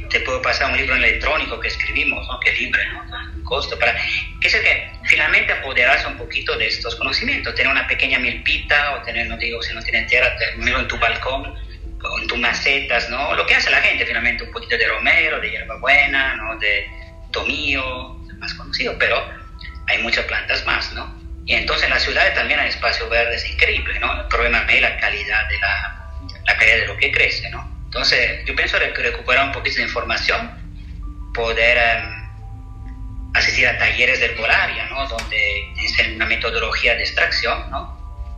te 0.10 0.20
puedo 0.22 0.42
pasar 0.42 0.72
un 0.72 0.78
libro 0.78 0.96
electrónico 0.96 1.60
que 1.60 1.68
escribimos, 1.68 2.26
¿no? 2.28 2.40
que 2.40 2.50
es 2.50 2.60
libre. 2.60 2.82
Costo 3.48 3.80
para 3.80 3.96
es 4.42 4.54
el 4.54 4.62
que 4.62 4.92
finalmente 5.06 5.54
apoderarse 5.54 6.08
un 6.08 6.18
poquito 6.18 6.56
de 6.58 6.68
estos 6.68 6.96
conocimientos, 6.96 7.56
tener 7.56 7.72
una 7.72 7.88
pequeña 7.88 8.20
milpita 8.20 8.96
o 8.96 9.02
tener, 9.02 9.28
no 9.28 9.38
digo, 9.38 9.62
si 9.64 9.74
no 9.74 9.82
tienes 9.82 10.08
tierra, 10.08 10.38
tenerlo 10.38 10.82
en 10.82 10.88
tu 10.88 10.98
balcón 11.00 11.56
con 12.00 12.28
tus 12.28 12.38
macetas, 12.38 13.10
¿no? 13.10 13.34
Lo 13.34 13.46
que 13.46 13.56
hace 13.56 13.72
la 13.72 13.82
gente 13.82 14.06
finalmente, 14.06 14.44
un 14.44 14.52
poquito 14.52 14.78
de 14.78 14.88
romero, 14.88 15.40
de 15.40 15.50
hierbabuena, 15.50 16.36
¿no? 16.36 16.58
De 16.60 16.86
tomillo, 17.32 18.18
más 18.38 18.54
conocido, 18.54 18.96
pero 19.00 19.24
hay 19.88 19.98
muchas 20.04 20.26
plantas 20.26 20.66
más, 20.66 20.94
¿no? 20.94 21.18
Y 21.46 21.54
entonces 21.54 21.86
en 21.86 21.92
las 21.92 22.04
ciudades 22.04 22.36
también 22.36 22.60
hay 22.60 22.70
espacios 22.70 23.10
verdes 23.10 23.50
increíbles, 23.50 24.00
¿no? 24.00 24.22
El 24.22 24.28
problema 24.28 24.66
es 24.70 24.82
la 24.82 24.98
calidad 24.98 25.48
de 25.50 25.60
la, 25.60 26.12
la 26.46 26.58
calidad 26.58 26.78
de 26.78 26.88
lo 26.88 26.98
que 26.98 27.12
crece, 27.12 27.50
¿no? 27.50 27.68
Entonces 27.86 28.46
yo 28.46 28.56
pienso 28.56 28.78
recuperar 28.78 29.46
un 29.46 29.54
poquito 29.54 29.78
de 29.78 29.84
información, 29.84 30.52
poder 31.34 31.78
em, 31.78 32.17
asistir 33.34 33.68
a 33.68 33.78
talleres 33.78 34.20
de 34.20 34.26
herbolaria, 34.28 34.86
¿no? 34.90 35.08
Donde 35.08 35.74
dicen 35.76 36.16
una 36.16 36.26
metodología 36.26 36.96
de 36.96 37.02
extracción, 37.02 37.70
¿no? 37.70 37.98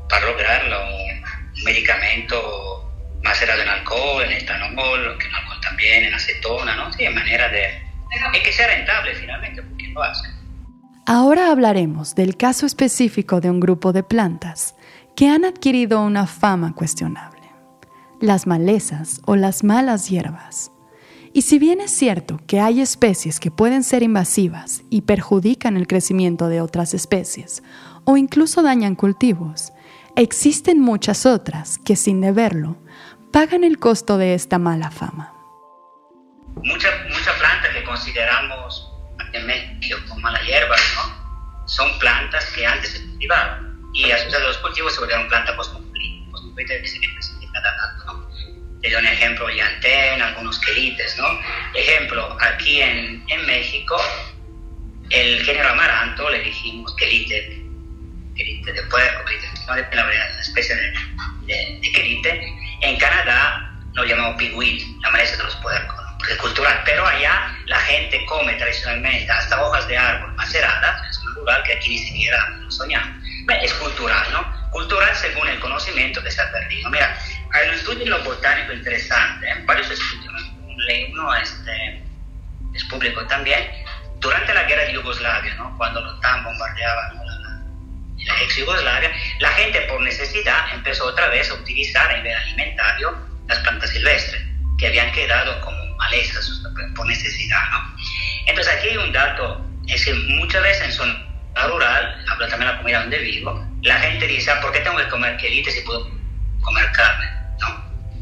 Para 0.09 0.25
lograr 0.25 0.65
un 0.65 1.63
medicamento 1.63 2.89
macerado 3.23 3.61
en 3.61 3.69
alcohol, 3.69 4.23
en 4.23 4.31
etanol, 4.31 5.17
en 5.21 5.35
alcohol 5.35 5.61
también, 5.61 6.05
en 6.05 6.13
acetona, 6.13 6.75
¿no? 6.75 6.91
Sí, 6.93 7.03
en 7.03 7.15
manera 7.15 7.49
de... 7.49 7.81
Y 8.33 8.43
que 8.43 8.51
sea 8.51 8.67
rentable 8.67 9.13
finalmente, 9.15 9.61
porque 9.61 9.87
lo 9.87 10.01
hace. 10.01 10.27
Ahora 11.05 11.51
hablaremos 11.51 12.15
del 12.15 12.37
caso 12.37 12.65
específico 12.65 13.39
de 13.39 13.49
un 13.49 13.59
grupo 13.59 13.93
de 13.93 14.03
plantas 14.03 14.75
que 15.15 15.27
han 15.27 15.43
adquirido 15.43 16.01
una 16.01 16.27
fama 16.27 16.73
cuestionable, 16.73 17.41
las 18.21 18.47
malezas 18.47 19.21
o 19.25 19.35
las 19.35 19.63
malas 19.63 20.09
hierbas. 20.09 20.71
Y 21.39 21.41
si 21.41 21.57
bien 21.57 21.79
es 21.79 21.91
cierto 21.91 22.41
que 22.49 22.59
hay 22.59 22.81
especies 22.81 23.39
que 23.39 23.49
pueden 23.49 23.85
ser 23.85 24.03
invasivas 24.03 24.81
y 24.89 25.03
perjudican 25.03 25.77
el 25.77 25.87
crecimiento 25.87 26.49
de 26.49 26.59
otras 26.59 26.93
especies, 26.93 27.63
o 28.03 28.17
incluso 28.17 28.61
dañan 28.61 28.95
cultivos, 28.95 29.71
existen 30.17 30.81
muchas 30.81 31.25
otras 31.25 31.77
que 31.77 31.95
sin 31.95 32.19
deberlo 32.19 32.75
pagan 33.31 33.63
el 33.63 33.79
costo 33.79 34.17
de 34.17 34.33
esta 34.33 34.59
mala 34.59 34.91
fama. 34.91 35.33
Muchas 36.55 36.91
mucha 37.07 37.31
plantas 37.39 37.73
que 37.73 37.85
consideramos 37.85 38.91
en 39.31 39.47
México 39.47 39.97
como 40.09 40.19
mala 40.19 40.41
hierba, 40.41 40.75
¿no? 40.95 41.67
son 41.69 41.87
plantas 41.99 42.51
que 42.51 42.65
antes 42.65 42.91
se 42.91 43.05
cultivaban 43.05 43.79
y 43.93 44.11
a 44.11 44.39
los 44.39 44.57
cultivos 44.57 44.93
se 44.93 44.99
volvieron 44.99 45.29
plantas 45.29 45.55
cosmopolitas, 45.55 46.41
ahorita 46.51 46.73
Te 48.81 48.89
doy 48.89 49.01
un 49.01 49.07
ejemplo, 49.07 49.49
Yantén, 49.49 50.21
algunos 50.21 50.57
quelites, 50.59 51.17
¿no? 51.17 51.39
Ejemplo, 51.73 52.37
aquí 52.39 52.81
en, 52.81 53.23
en 53.27 53.45
México, 53.45 54.01
el 55.09 55.43
género 55.43 55.69
amaranto 55.69 56.29
le 56.29 56.39
dijimos 56.39 56.95
quelite, 56.95 57.61
quelite 58.35 58.71
de 58.71 58.83
puerco, 58.83 59.23
no 59.67 59.75
de 59.75 59.95
la, 59.95 60.39
especie 60.39 60.75
de, 60.75 60.91
de, 61.45 61.79
de 61.81 61.91
quelite. 61.91 62.53
En 62.81 62.97
Canadá 62.97 63.69
lo 63.93 64.05
llamamos 64.05 64.37
pigüil, 64.37 64.81
la 65.01 65.11
maleza 65.11 65.35
de 65.35 65.43
los 65.43 65.55
puercos, 65.57 65.97
¿no? 65.97 66.17
porque 66.17 66.33
es 66.33 66.39
cultural. 66.39 66.81
Pero 66.85 67.05
allá 67.05 67.57
la 67.65 67.79
gente 67.81 68.25
come 68.25 68.53
tradicionalmente 68.53 69.29
hasta 69.31 69.61
hojas 69.61 69.87
de 69.87 69.97
árbol 69.97 70.33
maceradas, 70.35 71.09
es 71.09 71.19
un 71.19 71.33
lugar 71.33 71.63
que 71.63 71.73
aquí 71.73 71.89
ni 71.89 71.97
siquiera 71.97 72.59
soñamos. 72.69 73.23
Es 73.61 73.73
cultural, 73.73 74.27
¿no? 74.31 74.69
Cultural 74.69 75.15
según 75.15 75.47
el 75.47 75.59
conocimiento 75.59 76.23
que 76.23 76.29
se 76.29 76.39
ha 76.39 76.51
perdido. 76.51 76.89
Mira, 76.91 77.17
hay 77.53 77.69
un 77.69 77.75
estudio 77.75 78.15
en 78.15 78.23
botánico 78.23 78.73
interesante, 78.73 79.47
varios 79.65 79.89
estudios, 79.89 80.51
uno 81.11 81.35
este, 81.35 82.03
es 82.73 82.83
público 82.85 83.25
también. 83.27 83.69
Durante 84.19 84.53
la 84.53 84.63
guerra 84.63 84.83
de 84.83 84.93
Yugoslavia, 84.93 85.55
¿no? 85.55 85.75
cuando 85.77 86.01
los 86.01 86.17
OTAN 86.17 86.43
bombardeaban 86.43 87.15
la, 87.15 88.33
la 88.33 88.41
ex 88.41 88.55
Yugoslavia, 88.57 89.11
la 89.39 89.49
gente 89.51 89.81
por 89.81 90.01
necesidad 90.01 90.73
empezó 90.73 91.05
otra 91.05 91.27
vez 91.29 91.49
a 91.49 91.53
utilizar 91.53 92.11
a 92.11 92.17
nivel 92.17 92.35
alimentario 92.35 93.15
las 93.47 93.59
plantas 93.59 93.89
silvestres, 93.89 94.41
que 94.77 94.87
habían 94.87 95.11
quedado 95.11 95.59
como 95.61 95.95
malezas 95.97 96.61
por 96.95 97.07
necesidad. 97.07 97.61
¿no? 97.71 97.95
Entonces 98.47 98.73
aquí 98.73 98.89
hay 98.89 98.97
un 98.97 99.11
dato, 99.11 99.65
es 99.87 100.05
que 100.05 100.13
muchas 100.13 100.61
veces 100.63 100.85
en 100.85 100.91
zona 100.91 101.25
rural, 101.67 102.25
hablo 102.29 102.47
también 102.47 102.69
de 102.69 102.75
la 102.75 102.77
comida 102.77 102.99
donde 103.01 103.19
vivo, 103.19 103.65
la 103.81 103.99
gente 103.99 104.27
dice, 104.27 104.51
ah, 104.51 104.61
¿por 104.61 104.71
qué 104.71 104.79
tengo 104.81 104.97
que 104.97 105.07
comer 105.07 105.37
quelite 105.37 105.71
si 105.71 105.81
puedo 105.81 106.09
comer 106.61 106.91
carne? 106.91 107.38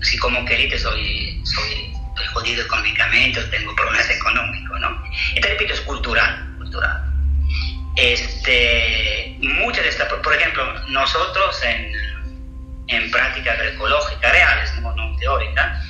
Si 0.08 0.18
como 0.18 0.46
quelite 0.46 0.80
soy, 0.80 1.42
soy, 1.44 1.94
soy 2.16 2.26
jodido 2.28 2.64
económicamente 2.64 3.42
tengo 3.44 3.76
problemas 3.76 4.10
económicos. 4.10 4.80
¿no? 4.80 5.04
Entonces, 5.36 5.52
repito, 5.52 5.74
es 5.74 5.82
cultural, 5.82 6.56
cultural. 6.58 7.04
Este, 7.98 9.36
muchas 9.40 9.84
de 9.84 9.90
estas, 9.90 10.08
por 10.14 10.34
ejemplo, 10.34 10.64
nosotros 10.90 11.62
en, 11.64 11.92
en 12.88 13.12
prácticas 13.12 13.56
agroecológicas 13.56 14.32
reales, 14.32 14.74
no, 14.82 14.96
no 14.96 15.18
teóricas, 15.18 15.86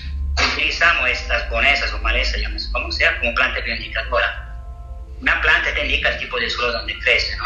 utilizamos 0.54 1.10
estas 1.10 1.48
bonesas 1.52 1.94
o 1.94 2.00
malezas, 2.00 2.42
llámese 2.42 2.72
como 2.72 2.92
sea, 2.92 3.20
como 3.20 3.36
planta 3.36 3.60
bioindicadora. 3.60 4.44
Una 5.22 5.40
planta 5.42 5.74
te 5.76 5.82
indica 5.86 6.10
el 6.10 6.18
tipo 6.20 6.40
de 6.40 6.50
suelo 6.50 6.72
donde 6.72 6.98
crece, 7.00 7.36
¿no? 7.38 7.46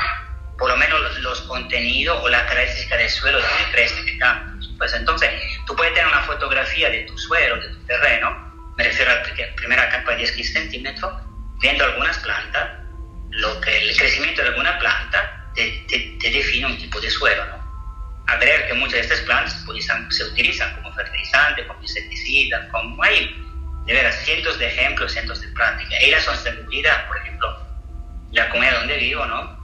por 0.58 0.70
lo 0.70 0.78
menos 0.78 1.02
los, 1.02 1.20
los 1.20 1.42
contenidos 1.42 2.24
o 2.24 2.30
la 2.30 2.46
característica 2.46 2.96
del 2.96 3.10
suelo 3.10 3.42
donde 3.42 3.72
crece, 3.74 4.06
que 4.06 4.18
cambia. 4.20 4.51
Pues 4.82 4.96
entonces, 4.96 5.30
tú 5.68 5.76
puedes 5.76 5.94
tener 5.94 6.08
una 6.08 6.24
fotografía 6.24 6.90
de 6.90 7.04
tu 7.04 7.16
suelo, 7.16 7.62
de 7.62 7.70
tu 7.70 7.86
terreno, 7.86 8.74
me 8.76 8.84
refiero 8.84 9.12
a 9.12 9.14
la 9.14 9.56
primera 9.56 9.88
capa 9.90 10.16
de 10.16 10.24
10-15 10.24 10.54
centímetros, 10.54 11.14
viendo 11.60 11.86
algunas 11.86 12.18
plantas, 12.18 12.68
lo 13.30 13.62
que 13.62 13.78
el 13.78 13.96
crecimiento 13.96 14.42
de 14.42 14.48
alguna 14.48 14.80
planta 14.80 15.52
te, 15.54 15.86
te, 15.88 16.18
te 16.20 16.32
define 16.32 16.66
un 16.66 16.78
tipo 16.80 17.00
de 17.00 17.12
suelo, 17.12 17.46
¿no? 17.46 18.24
a 18.26 18.38
ver 18.38 18.70
que 18.70 18.74
muchas 18.74 18.94
de 18.94 19.00
estas 19.02 19.20
plantas 19.20 19.62
pues, 19.68 19.86
se 19.86 20.24
utilizan 20.24 20.74
como 20.78 20.92
fertilizante, 20.96 21.68
como 21.68 21.80
insecticida, 21.84 22.68
como 22.70 23.04
hay 23.04 23.36
de 23.86 23.94
veras 23.94 24.16
cientos 24.26 24.58
de 24.58 24.66
ejemplos, 24.66 25.12
cientos 25.12 25.42
de 25.42 25.48
prácticas. 25.50 26.02
Y 26.02 26.10
la 26.10 26.22
sostenibilidad, 26.22 27.08
por 27.08 27.18
ejemplo, 27.20 27.68
la 28.32 28.50
comunidad 28.50 28.80
donde 28.80 28.98
vivo, 28.98 29.28
¿no? 29.28 29.62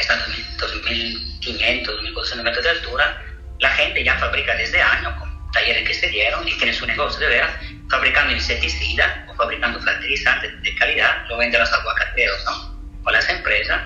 está 0.00 0.14
a 0.14 0.26
2.500, 0.26 1.84
2.400 1.84 2.42
metros 2.42 2.64
de 2.64 2.70
altura, 2.70 3.22
la 3.60 3.70
gente 3.70 4.02
ya 4.02 4.18
fabrica 4.18 4.54
desde 4.56 4.80
años 4.80 5.14
con 5.18 5.52
talleres 5.52 5.86
que 5.86 5.94
se 5.94 6.08
dieron 6.08 6.46
y 6.46 6.52
tiene 6.56 6.72
su 6.72 6.86
negocio 6.86 7.20
de 7.20 7.28
veras, 7.28 7.50
fabricando 7.88 8.32
insecticida 8.32 9.26
o 9.28 9.34
fabricando 9.34 9.80
fertilizantes 9.80 10.62
de 10.62 10.74
calidad, 10.76 11.26
lo 11.28 11.38
venden 11.38 11.60
los 11.60 11.72
aguacateros, 11.72 12.44
¿no? 12.44 12.80
O 13.04 13.10
las 13.10 13.28
empresas 13.28 13.80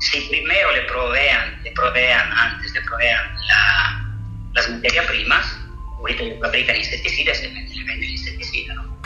si 0.00 0.20
primero 0.22 0.72
le 0.72 0.82
provean, 0.82 1.62
le 1.62 1.70
provean 1.72 2.32
antes, 2.32 2.72
le 2.72 2.80
provean 2.82 3.36
la, 3.46 4.08
las 4.54 4.68
materias 4.70 5.06
primas, 5.06 5.58
ahorita 5.98 6.22
le 6.22 6.38
fabrican 6.40 6.76
insecticidas, 6.76 7.40
le 7.42 7.48
venden 7.48 8.02
el 8.02 8.10
insecticida, 8.10 8.74
¿no? 8.74 8.98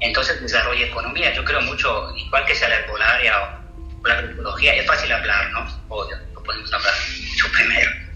Entonces 0.00 0.40
desarrolla 0.40 0.86
economía, 0.86 1.32
yo 1.34 1.44
creo 1.44 1.60
mucho, 1.62 2.12
igual 2.16 2.44
que 2.46 2.54
sea 2.54 2.68
la 2.68 2.76
herbolaria 2.80 3.60
o 4.02 4.08
la 4.08 4.14
agroecología, 4.14 4.74
es 4.74 4.86
fácil 4.86 5.12
hablar, 5.12 5.50
¿no? 5.52 5.84
Obvio, 5.88 6.16
lo 6.34 6.42
podemos 6.42 6.72
hablar 6.72 6.94
mucho 7.28 7.52
primero. 7.52 8.09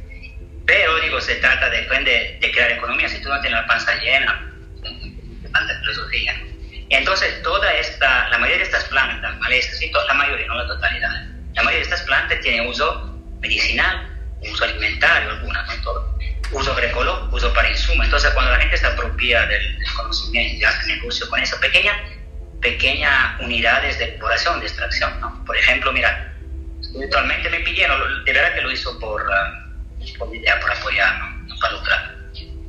Pero, 0.67 0.99
digo, 1.01 1.21
se 1.21 1.37
trata 1.37 1.69
de, 1.69 1.83
de, 1.83 2.39
de 2.41 2.53
crear 2.53 2.73
economía, 2.73 3.09
si 3.09 3.21
tú 3.21 3.29
no 3.29 3.41
tienes 3.41 3.61
la 3.61 3.67
panza 3.67 3.95
llena, 3.97 4.51
tanta 5.53 5.79
filosofía. 5.81 6.35
Entonces, 6.91 7.43
toda 7.43 7.73
esta, 7.75 8.29
la 8.29 8.39
mayoría 8.39 8.59
de 8.59 8.65
estas 8.65 8.85
plantas, 8.85 9.35
y 9.81 9.93
la 9.93 10.15
mayoría, 10.15 10.47
no 10.47 10.55
la 10.55 10.67
totalidad, 10.67 11.11
la 11.55 11.63
mayoría 11.63 11.87
de 11.87 11.95
estas 11.95 12.03
plantas 12.03 12.41
tienen 12.41 12.67
uso 12.67 13.21
medicinal, 13.41 14.09
uso 14.41 14.65
alimentario, 14.65 15.31
algunas, 15.31 15.67
no 15.67 15.83
todo. 15.83 16.19
Uso 16.53 16.73
agroecológico, 16.73 17.37
uso 17.37 17.53
para 17.53 17.71
insumo. 17.71 18.05
Entonces, 18.05 18.31
cuando 18.31 18.53
la 18.53 18.59
gente 18.59 18.77
se 18.77 18.87
apropia 18.87 19.47
del, 19.47 19.77
conocimiento 19.97 20.61
y 20.61 20.65
hace 20.65 20.87
negocio 20.87 21.29
con 21.29 21.41
esa 21.41 21.59
pequeña, 21.61 21.93
pequeña 22.61 23.37
unidades 23.41 23.99
de 23.99 24.05
exploración, 24.07 24.61
de 24.61 24.67
extracción, 24.67 25.21
¿no? 25.21 25.45
Por 25.45 25.57
ejemplo, 25.57 25.93
mira, 25.93 26.33
actualmente 27.03 27.49
me 27.51 27.61
pidieron, 27.61 28.25
de 28.25 28.33
verdad 28.33 28.55
que 28.55 28.61
lo 28.61 28.71
hizo 28.71 28.99
por, 28.99 29.23
uh, 29.23 29.64
idea, 30.35 30.61
por 30.61 30.71
apoyar, 30.71 31.21
¿no? 31.47 31.59
para 31.61 31.73
lucrar. 31.75 32.15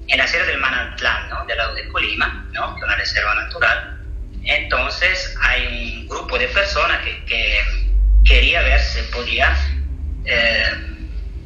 En 0.07 0.27
sierra 0.27 0.45
del 0.45 0.59
Manantlán, 0.59 1.29
¿no? 1.29 1.45
Del 1.45 1.57
lado 1.57 1.73
de 1.73 1.87
Colima, 1.89 2.47
¿no? 2.51 2.73
Que 2.75 2.79
es 2.79 2.83
una 2.83 2.95
reserva 2.95 3.35
natural. 3.35 3.99
Entonces, 4.43 5.35
hay 5.41 5.97
un 6.01 6.07
grupo 6.07 6.37
de 6.37 6.47
personas 6.49 6.99
que, 6.99 7.25
que 7.25 7.59
quería 8.23 8.61
ver 8.61 8.79
si 8.79 9.01
podía 9.11 9.55
eh, 10.25 10.71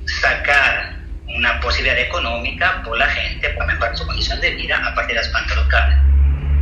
sacar 0.05 0.95
una 1.27 1.59
posibilidad 1.59 1.97
económica 1.97 2.81
por 2.83 2.97
la 2.97 3.07
gente 3.07 3.49
para 3.51 3.67
mejorar 3.67 3.97
su 3.97 4.05
condición 4.05 4.41
de 4.41 4.51
vida 4.51 4.77
a 4.85 4.93
partir 4.95 5.15
de 5.15 5.21
las 5.21 5.29
plantas 5.29 5.55
locales. 5.55 5.97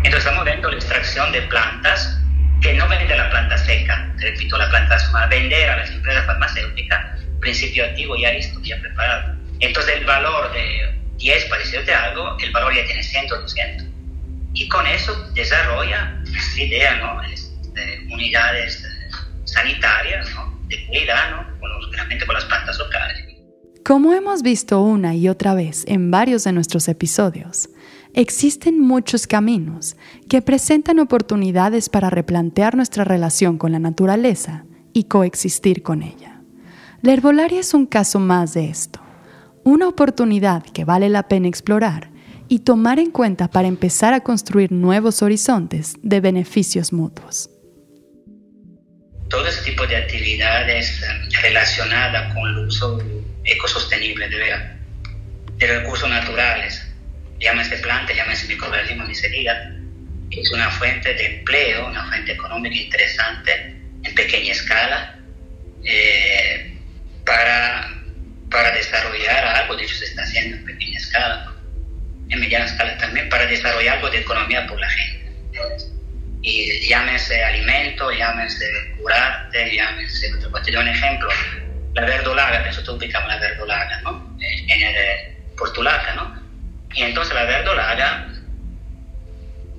Entonces 0.03 0.19
estamos 0.19 0.45
viendo 0.45 0.69
la 0.69 0.75
extracción 0.75 1.31
de 1.31 1.41
plantas 1.43 2.19
que 2.61 2.73
no 2.73 2.87
venden 2.87 3.17
la 3.17 3.29
planta 3.29 3.57
seca, 3.57 4.11
repito, 4.17 4.57
la 4.57 4.69
planta 4.69 4.97
a 5.15 5.25
vender 5.27 5.69
a 5.69 5.77
las 5.77 5.89
empresas 5.91 6.25
farmacéuticas 6.25 7.21
principio 7.39 7.85
activo 7.85 8.15
ya 8.15 8.31
listo, 8.33 8.59
ya 8.61 8.79
preparado. 8.79 9.35
Entonces 9.59 9.95
el 9.97 10.05
valor 10.05 10.51
de 10.53 10.99
10, 11.17 11.45
para 11.45 11.61
decirte 11.61 11.93
algo, 11.93 12.37
el 12.39 12.51
valor 12.51 12.75
ya 12.75 12.85
tiene 12.85 13.03
100, 13.03 13.27
200. 13.27 13.87
Y 14.53 14.67
con 14.69 14.85
eso 14.87 15.13
desarrolla 15.33 16.19
esta 16.25 16.61
idea, 16.61 16.95
¿no? 16.95 17.21
Este, 17.23 18.07
unidades 18.11 18.83
sanitarias, 19.45 20.29
¿no? 20.35 20.57
de 20.67 20.85
cuidado, 20.87 21.43
¿no? 21.43 21.59
con 21.59 21.69
los, 21.69 21.91
realmente 21.91 22.25
con 22.25 22.35
las 22.35 22.45
plantas 22.45 22.77
locales. 22.77 23.27
Como 23.85 24.13
hemos 24.13 24.41
visto 24.41 24.81
una 24.81 25.15
y 25.15 25.29
otra 25.29 25.53
vez 25.53 25.85
en 25.87 26.11
varios 26.11 26.43
de 26.43 26.51
nuestros 26.51 26.89
episodios, 26.89 27.69
existen 28.13 28.79
muchos 28.79 29.27
caminos 29.27 29.95
que 30.29 30.41
presentan 30.41 30.99
oportunidades 30.99 31.87
para 31.87 32.09
replantear 32.09 32.75
nuestra 32.75 33.05
relación 33.05 33.57
con 33.57 33.71
la 33.71 33.79
naturaleza 33.79 34.65
y 34.91 35.05
coexistir 35.05 35.83
con 35.83 36.03
ella. 36.03 36.36
La 37.03 37.13
herbolaria 37.13 37.59
es 37.59 37.73
un 37.75 37.85
caso 37.85 38.19
más 38.19 38.55
de 38.55 38.69
esto, 38.69 38.99
una 39.63 39.87
oportunidad 39.87 40.63
que 40.63 40.83
vale 40.83 41.09
la 41.09 41.27
pena 41.27 41.47
explorar 41.47 42.09
y 42.49 42.59
tomar 42.59 42.97
en 42.97 43.11
cuenta 43.11 43.49
para 43.49 43.67
empezar 43.67 44.13
a 44.15 44.21
construir 44.21 44.71
nuevos 44.71 45.21
horizontes 45.21 45.95
de 46.01 46.21
beneficios 46.21 46.91
mutuos. 46.91 47.51
Todo 49.29 49.45
ese 49.47 49.61
tipo 49.61 49.85
de 49.85 49.95
actividades 49.95 51.01
eh, 51.03 51.05
relacionadas 51.43 52.33
con 52.33 52.49
el 52.49 52.57
uso 52.65 52.99
ecosostenible 53.43 54.27
de, 54.29 54.37
de 55.57 55.79
recursos 55.79 56.09
naturales, 56.09 56.81
llámese 57.39 57.77
planta, 57.77 58.13
llámese 58.13 58.47
microorganismo, 58.47 59.03
ni 59.03 59.13
se 59.13 59.29
diga, 59.29 59.75
es 60.31 60.51
una 60.51 60.71
fuente 60.71 61.13
de 61.13 61.37
empleo, 61.37 61.87
una 61.87 62.07
fuente 62.07 62.31
económica 62.31 62.75
interesante 62.75 63.51
en 64.03 64.15
pequeña 64.15 64.53
escala 64.53 65.19
eh, 65.83 66.76
para, 67.27 67.89
para 68.49 68.71
desarrollar 68.71 69.45
algo, 69.45 69.75
de 69.75 69.83
hecho 69.83 69.95
se 69.95 70.05
está 70.05 70.23
haciendo 70.23 70.57
en 70.57 70.65
pequeña 70.65 70.97
escala, 70.97 71.53
en 72.29 72.39
mediana 72.39 72.65
escala 72.65 72.97
también, 72.97 73.29
para 73.29 73.45
desarrollar 73.45 73.97
algo 73.97 74.09
de 74.09 74.19
economía 74.19 74.65
por 74.65 74.79
la 74.79 74.89
gente 74.89 75.17
y 76.41 76.87
llámese 76.87 77.43
alimento, 77.43 78.11
llámese 78.11 78.65
curarte, 78.97 79.75
llámese, 79.75 80.31
te 80.63 80.71
doy 80.71 80.81
un 80.81 80.87
ejemplo, 80.87 81.27
la 81.93 82.05
verdolaga, 82.05 82.65
nosotros 82.65 82.97
ubicamos 82.97 83.27
la 83.27 83.39
verdolaga, 83.39 84.01
¿no? 84.01 84.37
En 84.39 84.81
el 84.81 84.95
portulaca, 85.57 86.13
¿no? 86.15 86.41
Y 86.93 87.03
entonces 87.03 87.33
la 87.33 87.43
verdolaga 87.43 88.27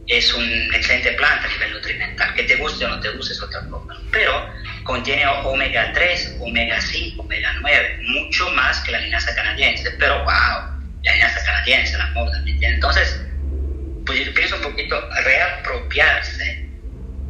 es 0.09 0.33
una 0.33 0.77
excelente 0.77 1.13
planta 1.13 1.47
a 1.47 1.51
nivel 1.51 1.73
nutrimental, 1.73 2.35
que 2.35 2.45
te 2.45 2.57
guste 2.57 2.87
o 2.87 2.89
no 2.89 2.99
te 2.99 3.11
guste 3.11 3.35
es 3.35 3.43
otra 3.43 3.61
cosa, 3.69 3.95
pero 4.11 4.51
contiene 4.83 5.27
omega 5.27 5.93
3, 5.93 6.39
omega 6.41 6.81
5, 6.81 7.23
omega 7.23 7.53
9, 7.61 7.99
mucho 8.09 8.49
más 8.53 8.81
que 8.81 8.93
la 8.93 9.01
linaza 9.01 9.35
canadiense, 9.35 9.91
pero 9.99 10.17
wow, 10.25 10.81
la 11.05 11.13
linaza 11.13 11.45
canadiense 11.45 11.99
la 11.99 12.07
moda, 12.13 12.43
Entonces, 12.47 13.21
pues 14.07 14.25
yo 14.25 14.33
pienso 14.33 14.57
un 14.57 14.63
poquito 14.63 14.99
reapropiarse 15.25 16.71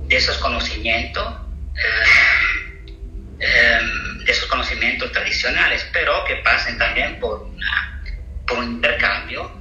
de 0.07 0.17
esos 0.17 0.39
conocimientos, 0.39 1.35
eh, 1.75 3.41
em, 3.41 4.25
de 4.25 4.33
esos 4.33 4.47
conocimientos 4.47 5.11
tradicionales, 5.11 5.85
pero 5.93 6.25
que 6.27 6.37
pasen 6.37 6.79
también 6.79 7.19
por, 7.19 7.43
una, 7.43 8.03
por 8.47 8.59
un 8.59 8.75
intercambio 8.75 9.58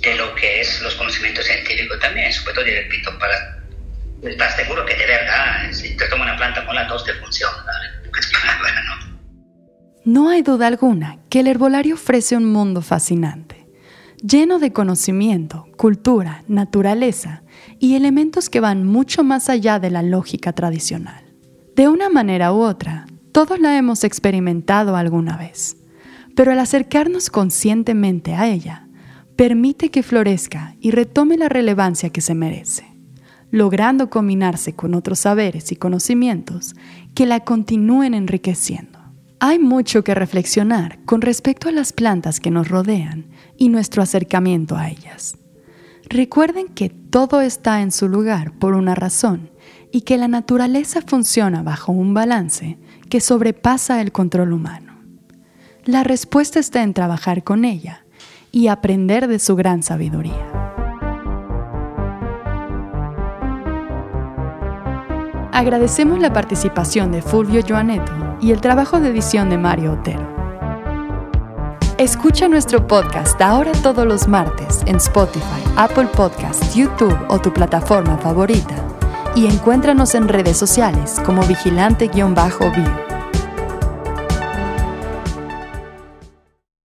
de 0.00 0.14
lo 0.16 0.34
que 0.34 0.60
es 0.60 0.80
los 0.82 0.94
conocimientos 0.94 1.44
científicos 1.44 1.98
también, 2.00 2.32
sobre 2.32 2.54
todo, 2.54 2.64
repito, 2.64 3.18
para 3.18 3.58
estar 4.22 4.50
seguro 4.56 4.84
que 4.84 4.94
de 4.94 5.06
verdad, 5.06 5.72
si 5.72 5.96
te 5.96 6.06
toma 6.08 6.24
una 6.24 6.36
planta 6.36 6.64
con 6.66 6.74
la 6.74 6.86
tos, 6.86 7.04
te 7.04 7.14
funciona, 7.14 7.52
¿no? 8.86 9.18
No 10.04 10.30
hay 10.30 10.42
duda 10.42 10.66
alguna 10.66 11.18
que 11.28 11.40
el 11.40 11.48
herbolario 11.48 11.94
ofrece 11.94 12.36
un 12.36 12.50
mundo 12.50 12.82
fascinante, 12.82 13.66
lleno 14.22 14.58
de 14.58 14.72
conocimiento, 14.72 15.66
cultura, 15.76 16.44
naturaleza 16.48 17.42
y 17.78 17.94
elementos 17.94 18.48
que 18.48 18.60
van 18.60 18.84
mucho 18.84 19.22
más 19.22 19.48
allá 19.48 19.78
de 19.78 19.90
la 19.90 20.02
lógica 20.02 20.52
tradicional. 20.52 21.24
De 21.76 21.88
una 21.88 22.08
manera 22.08 22.52
u 22.52 22.62
otra, 22.62 23.06
todos 23.32 23.60
la 23.60 23.76
hemos 23.76 24.02
experimentado 24.02 24.96
alguna 24.96 25.36
vez, 25.36 25.76
pero 26.34 26.52
al 26.52 26.58
acercarnos 26.58 27.30
conscientemente 27.30 28.34
a 28.34 28.48
ella, 28.48 28.87
permite 29.38 29.92
que 29.92 30.02
florezca 30.02 30.74
y 30.80 30.90
retome 30.90 31.36
la 31.36 31.48
relevancia 31.48 32.10
que 32.10 32.20
se 32.20 32.34
merece, 32.34 32.88
logrando 33.52 34.10
combinarse 34.10 34.74
con 34.74 34.94
otros 34.94 35.20
saberes 35.20 35.70
y 35.70 35.76
conocimientos 35.76 36.74
que 37.14 37.24
la 37.24 37.44
continúen 37.44 38.14
enriqueciendo. 38.14 38.98
Hay 39.38 39.60
mucho 39.60 40.02
que 40.02 40.16
reflexionar 40.16 40.98
con 41.04 41.20
respecto 41.20 41.68
a 41.68 41.72
las 41.72 41.92
plantas 41.92 42.40
que 42.40 42.50
nos 42.50 42.68
rodean 42.68 43.26
y 43.56 43.68
nuestro 43.68 44.02
acercamiento 44.02 44.76
a 44.76 44.88
ellas. 44.88 45.38
Recuerden 46.08 46.66
que 46.66 46.88
todo 46.88 47.40
está 47.40 47.80
en 47.80 47.92
su 47.92 48.08
lugar 48.08 48.58
por 48.58 48.74
una 48.74 48.96
razón 48.96 49.50
y 49.92 50.00
que 50.00 50.18
la 50.18 50.26
naturaleza 50.26 51.00
funciona 51.00 51.62
bajo 51.62 51.92
un 51.92 52.12
balance 52.12 52.76
que 53.08 53.20
sobrepasa 53.20 54.00
el 54.00 54.10
control 54.10 54.52
humano. 54.52 54.98
La 55.84 56.02
respuesta 56.02 56.58
está 56.58 56.82
en 56.82 56.92
trabajar 56.92 57.44
con 57.44 57.64
ella 57.64 58.04
y 58.52 58.68
aprender 58.68 59.28
de 59.28 59.38
su 59.38 59.56
gran 59.56 59.82
sabiduría. 59.82 60.52
Agradecemos 65.52 66.20
la 66.20 66.32
participación 66.32 67.10
de 67.10 67.20
Fulvio 67.20 67.62
Joaneto 67.68 68.12
y 68.40 68.52
el 68.52 68.60
trabajo 68.60 69.00
de 69.00 69.08
edición 69.08 69.50
de 69.50 69.58
Mario 69.58 69.94
Otero. 69.94 70.38
Escucha 71.98 72.46
nuestro 72.46 72.86
podcast 72.86 73.40
ahora 73.42 73.72
todos 73.72 74.06
los 74.06 74.28
martes 74.28 74.82
en 74.86 74.96
Spotify, 74.96 75.42
Apple 75.76 76.06
Podcasts, 76.16 76.76
YouTube 76.76 77.18
o 77.26 77.40
tu 77.40 77.52
plataforma 77.52 78.16
favorita. 78.18 78.76
Y 79.34 79.46
encuéntranos 79.46 80.14
en 80.14 80.28
redes 80.28 80.56
sociales 80.56 81.20
como 81.26 81.42
vigilante-bio. 81.42 82.28